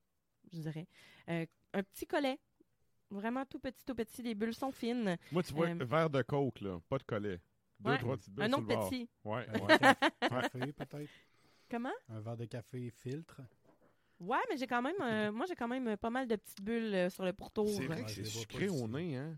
je 0.52 0.60
dirais. 0.60 0.88
Euh, 1.30 1.46
un 1.74 1.84
petit 1.84 2.06
collet. 2.06 2.38
Vraiment 3.10 3.46
tout 3.46 3.60
petit, 3.60 3.84
tout 3.86 3.96
petit. 3.96 4.22
Les 4.22 4.36
bulles 4.36 4.54
sont 4.54 4.72
fines. 4.72 5.18
Moi, 5.32 5.42
tu 5.44 5.54
vois, 5.54 5.68
Euh, 5.70 5.86
verre 5.86 6.10
de 6.10 6.22
coke, 6.24 6.60
là, 6.62 6.80
pas 6.90 6.98
de 6.98 7.04
collet. 7.04 7.40
Deux, 7.80 7.92
Ouais. 7.92 7.98
trois 8.00 8.18
petites 8.18 8.34
bulles 8.34 8.44
Un 8.46 8.50
sur 8.50 8.58
autre 8.58 8.68
le 8.68 8.76
bord. 8.76 8.90
petit. 8.90 9.10
Ouais, 9.24 9.48
Un 9.48 9.60
ouais. 9.60 9.78
café, 9.78 9.96
café, 10.20 10.60
peut-être. 10.74 11.10
Comment? 11.70 11.94
Un 12.10 12.20
verre 12.20 12.38
de 12.38 12.46
café 12.46 12.90
filtre. 12.90 13.42
Ouais, 14.20 14.38
mais 14.50 14.58
j'ai 14.58 14.68
quand 14.68 14.82
même, 14.82 14.96
euh, 15.02 15.32
moi 15.32 15.46
j'ai 15.48 15.56
quand 15.56 15.68
même 15.68 15.96
pas 15.96 16.10
mal 16.10 16.28
de 16.28 16.36
petites 16.36 16.62
bulles 16.62 16.94
euh, 16.96 17.10
sur 17.10 17.24
le 17.24 17.34
pourtour. 17.34 17.70
C'est 17.70 17.86
vrai 17.86 18.04
que 18.04 18.10
c'est 18.10 18.26
sucré 18.26 18.68
au 18.68 18.88
nez, 18.88 19.16
hein? 19.16 19.38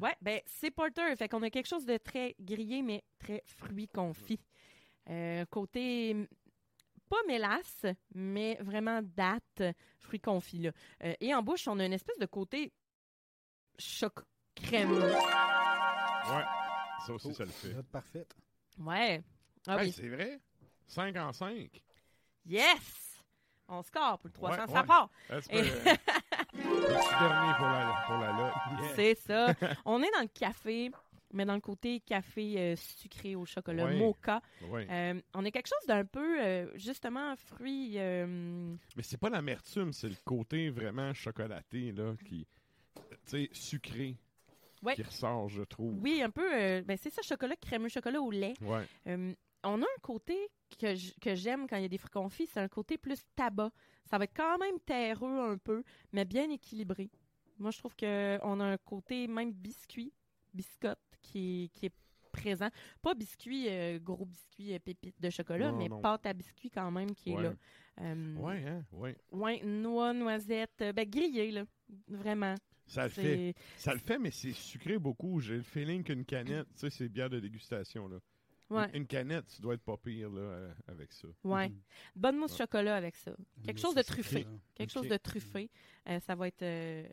Ouais, 0.00 0.16
ben 0.20 0.40
c'est 0.46 0.70
porter, 0.70 1.14
fait 1.16 1.28
qu'on 1.28 1.42
a 1.42 1.50
quelque 1.50 1.66
chose 1.68 1.86
de 1.86 1.96
très 1.98 2.34
grillé 2.40 2.82
mais 2.82 3.02
très 3.18 3.42
fruit 3.46 3.88
confit. 3.88 4.40
Euh, 5.08 5.44
côté 5.50 6.16
pas 7.08 7.22
mélasse, 7.28 7.86
mais 8.14 8.56
vraiment 8.60 9.00
date 9.02 9.62
fruit 9.98 10.20
confit 10.20 10.58
là. 10.58 10.70
Euh, 11.04 11.14
et 11.20 11.34
en 11.34 11.42
bouche, 11.42 11.68
on 11.68 11.78
a 11.78 11.84
une 11.86 11.92
espèce 11.92 12.18
de 12.18 12.26
côté 12.26 12.72
choc 13.78 14.14
crème. 14.54 14.92
Ouais. 14.92 16.44
Ça 17.06 17.12
aussi, 17.12 17.28
Oh, 17.30 17.34
ça 17.34 17.44
le 17.44 17.50
fait. 17.50 17.74
Note 17.74 17.86
parfaite. 17.88 18.34
Ouais. 18.78 19.22
Ah 19.66 19.76
Hey, 19.82 19.88
oui. 19.88 19.92
c'est 19.92 20.08
vrai? 20.08 20.40
5 20.86 21.16
en 21.16 21.32
5. 21.32 21.70
Yes. 22.46 23.22
On 23.68 23.82
score 23.82 24.18
pour 24.18 24.26
le 24.28 24.32
300 24.32 24.60
Ouais, 24.62 24.66
ça 24.72 24.80
ouais. 24.80 24.86
part. 24.86 25.10
Et- 25.50 25.62
dernier 26.88 27.52
pour 27.56 27.66
la, 27.66 28.04
pour 28.06 28.18
la 28.18 28.32
lotte. 28.32 28.54
Yeah. 28.80 28.92
C'est 28.94 29.14
ça. 29.14 29.54
On 29.84 30.02
est 30.02 30.10
dans 30.14 30.22
le 30.22 30.28
café, 30.28 30.90
mais 31.32 31.44
dans 31.44 31.54
le 31.54 31.60
côté 31.60 32.00
café 32.00 32.54
euh, 32.58 32.76
sucré 32.76 33.34
au 33.34 33.44
chocolat, 33.44 33.84
Ouais. 33.86 33.96
mocha. 33.96 34.40
Ouais. 34.68 34.86
Euh, 34.90 35.20
on 35.34 35.44
a 35.44 35.50
quelque 35.50 35.68
chose 35.68 35.86
d'un 35.86 36.04
peu, 36.04 36.40
euh, 36.40 36.66
justement, 36.76 37.34
fruit. 37.36 37.94
euh, 37.96 38.74
Mais 38.96 39.02
c'est 39.02 39.18
pas 39.18 39.30
l'amertume, 39.30 39.92
c'est 39.92 40.08
le 40.08 40.16
côté 40.24 40.70
vraiment 40.70 41.12
chocolaté, 41.14 41.92
là, 41.92 42.14
qui. 42.26 42.46
Tu 42.94 43.02
sais, 43.24 43.48
sucré. 43.52 44.16
Ouais. 44.82 44.94
Qui 44.94 45.02
ressort, 45.02 45.48
je 45.48 45.62
trouve. 45.62 45.94
oui, 46.02 46.20
un 46.22 46.28
peu. 46.30 46.46
euh, 46.54 46.82
ben, 46.82 46.96
c'est 47.00 47.10
ça, 47.10 47.22
chocolat 47.22 47.56
crémeux, 47.56 47.88
chocolat 47.88 48.20
au 48.20 48.30
lait. 48.30 48.52
Ouais. 48.60 48.86
Euh, 49.06 49.32
on 49.64 49.80
a 49.82 49.84
un 49.84 50.00
côté 50.02 50.36
que 50.78 51.18
que 51.20 51.34
j'aime 51.34 51.66
quand 51.68 51.76
il 51.76 51.82
y 51.82 51.86
a 51.86 51.88
des 51.88 51.98
fruits 51.98 52.10
confits, 52.10 52.46
c'est 52.46 52.60
un 52.60 52.68
côté 52.68 52.98
plus 52.98 53.20
tabac. 53.36 53.70
Ça 54.04 54.18
va 54.18 54.24
être 54.24 54.34
quand 54.36 54.58
même 54.58 54.78
terreux 54.80 55.50
un 55.50 55.56
peu, 55.58 55.82
mais 56.12 56.24
bien 56.24 56.50
équilibré. 56.50 57.10
Moi, 57.58 57.70
je 57.70 57.78
trouve 57.78 57.94
qu'on 57.96 58.60
a 58.60 58.64
un 58.64 58.76
côté 58.78 59.26
même 59.28 59.52
biscuit, 59.52 60.12
biscotte, 60.52 60.98
qui 61.22 61.64
est, 61.64 61.68
qui 61.68 61.86
est 61.86 61.92
présent. 62.32 62.68
Pas 63.00 63.14
biscuit, 63.14 63.68
euh, 63.68 63.98
gros 64.00 64.24
biscuit, 64.26 64.74
euh, 64.74 64.78
pépite 64.80 65.20
de 65.20 65.30
chocolat, 65.30 65.70
Non, 65.70 65.78
mais 65.78 65.88
non. 65.88 66.00
pâte 66.00 66.26
à 66.26 66.32
biscuit 66.32 66.68
quand 66.70 66.90
même 66.90 67.14
qui 67.14 67.30
est 67.32 67.40
là. 67.40 67.54
Euh, 68.00 68.34
Ouais, 68.36 68.64
hein? 68.66 68.84
Ouais. 68.92 69.16
ouais, 69.30 69.62
noix, 69.62 70.12
noisettes, 70.12 70.82
euh, 70.82 70.92
ben 70.92 71.08
grillé, 71.08 71.52
là. 71.52 71.64
Vraiment. 72.08 72.56
Ça 72.86 73.04
le 73.04 73.10
fait. 73.10 73.54
Ça 73.76 73.92
le 73.94 74.00
fait, 74.00 74.18
mais 74.18 74.32
c'est 74.32 74.52
sucré 74.52 74.98
beaucoup. 74.98 75.38
J'ai 75.40 75.56
le 75.56 75.62
feeling 75.62 76.02
qu'une 76.02 76.24
canette, 76.24 76.66
tu 76.74 76.80
sais, 76.80 76.90
c'est 76.90 77.08
bière 77.08 77.30
de 77.30 77.38
dégustation, 77.38 78.08
là. 78.08 78.18
Ouais, 78.70 78.88
Une, 78.90 78.96
une 79.02 79.06
canette, 79.06 79.46
tu 79.54 79.60
dois 79.60 79.74
être 79.74 79.82
pas 79.82 79.96
pire, 79.98 80.30
là, 80.30 80.40
euh, 80.40 80.74
avec 80.88 81.12
ça. 81.12 81.28
ouais. 81.44 81.68
Mhm. 81.68 81.80
Bonne 82.16 82.36
mousse 82.38 82.52
Ouais. 82.52 82.58
chocolat 82.58 82.96
avec 82.96 83.14
ça. 83.16 83.32
Quelque 83.64 83.78
chose 83.80 83.94
de 83.94 84.02
truffé. 84.02 84.46
Quelque 84.74 84.90
chose 84.90 85.06
de 85.08 85.16
truffé. 85.18 85.70
Euh, 86.08 86.18
ça 86.20 86.34
va 86.34 86.48
être 86.48 86.62
euh, 86.62 87.06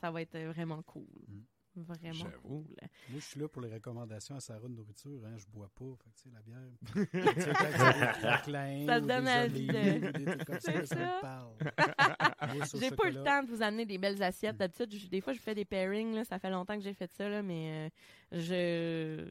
ça 0.00 0.10
va 0.10 0.22
être 0.22 0.38
vraiment 0.38 0.82
cool. 0.82 1.06
Mm. 1.28 1.40
Vraiment 1.74 2.12
J'avoue. 2.12 2.40
cool. 2.42 2.76
Moi, 3.08 3.18
je 3.18 3.18
suis 3.20 3.40
là 3.40 3.48
pour 3.48 3.62
les 3.62 3.72
recommandations 3.72 4.34
à 4.36 4.40
Sarah 4.40 4.68
de 4.68 4.74
nourriture. 4.74 5.20
Hein. 5.24 5.36
Je 5.38 5.46
bois 5.46 5.70
pas. 5.74 5.84
Fait 6.04 6.10
que, 6.10 6.16
tu 6.16 6.22
sais, 6.22 6.30
la 6.30 6.42
bière. 6.42 6.70
Tu 6.92 8.50
sais, 8.52 8.86
Ça 8.86 9.00
te 9.00 9.06
donne 9.06 9.28
envie 9.28 9.66
de- 9.66 9.72
olives 9.74 10.04
ou 10.08 10.12
des 10.12 10.24
trucs 10.26 10.44
comme 10.44 10.60
ça, 10.60 10.72
C'est 10.72 10.86
ça 10.86 11.20
ça. 11.22 11.48
J'ai 12.78 12.90
pas 12.90 13.08
eu 13.08 13.12
le 13.12 13.22
temps 13.24 13.42
de 13.42 13.48
vous 13.48 13.62
amener 13.62 13.86
des 13.86 13.96
belles 13.98 14.22
assiettes. 14.22 14.56
D'habitude, 14.56 14.92
je- 14.94 15.06
des 15.08 15.20
fois, 15.20 15.32
je 15.32 15.38
fais 15.40 15.54
des 15.54 15.64
pairings. 15.64 16.14
Là. 16.14 16.24
Ça 16.24 16.38
fait 16.38 16.50
longtemps 16.50 16.76
que 16.76 16.82
j'ai 16.82 16.92
fait 16.94 17.10
ça, 17.14 17.28
là, 17.28 17.42
mais 17.42 17.88
euh, 18.32 18.38
je, 18.38 19.30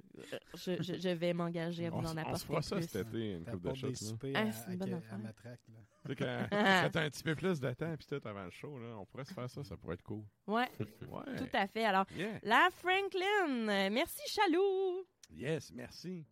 je, 0.56 0.82
je, 0.82 0.94
je 1.00 1.10
vais 1.10 1.34
m'engager 1.34 1.86
à 1.86 1.90
vous 1.92 1.98
On, 1.98 2.06
en 2.06 2.06
s- 2.06 2.14
on 2.16 2.18
apporter 2.18 2.40
se 2.40 2.46
fera 2.46 2.62
ça 2.62 2.76
plus. 2.78 2.88
cet 2.88 3.08
été, 3.08 3.32
une 3.34 3.46
coupe 3.46 3.62
de 3.62 3.74
shots, 3.76 3.88
Ah, 4.34 4.40
à, 4.40 4.52
c'est 4.52 4.74
une 4.74 4.82
à- 4.82 4.86
bonne 4.86 5.02
à 5.12 5.18
matraque. 5.18 5.60
Là. 5.70 5.76
Tu 6.06 6.10
sais, 6.10 6.16
quand, 6.16 6.48
quand 6.50 6.90
t'as 6.92 7.02
un 7.04 7.10
petit 7.10 7.24
peu 7.24 7.36
plus 7.36 7.60
de 7.60 7.72
temps, 7.74 7.96
puis 7.96 8.08
tout 8.08 8.28
avant 8.28 8.44
le 8.46 8.50
show, 8.52 8.80
là, 8.80 8.96
on 8.98 9.06
pourrait 9.06 9.26
se 9.26 9.34
faire 9.34 9.50
ça, 9.50 9.64
ça 9.64 9.78
pourrait 9.78 9.94
être 9.96 10.04
cool. 10.04 10.24
Ouais, 10.48 10.68
Ouais. 10.80 11.36
tout 11.38 11.50
à 11.54 11.68
fait. 11.68 11.86
Alors, 11.86 12.06
Yeah. 12.16 12.40
la 12.44 12.70
Franklin, 12.72 13.90
merci 13.90 14.22
Chaloux. 14.28 15.06
Yes, 15.30 15.72
merci. 15.74 16.26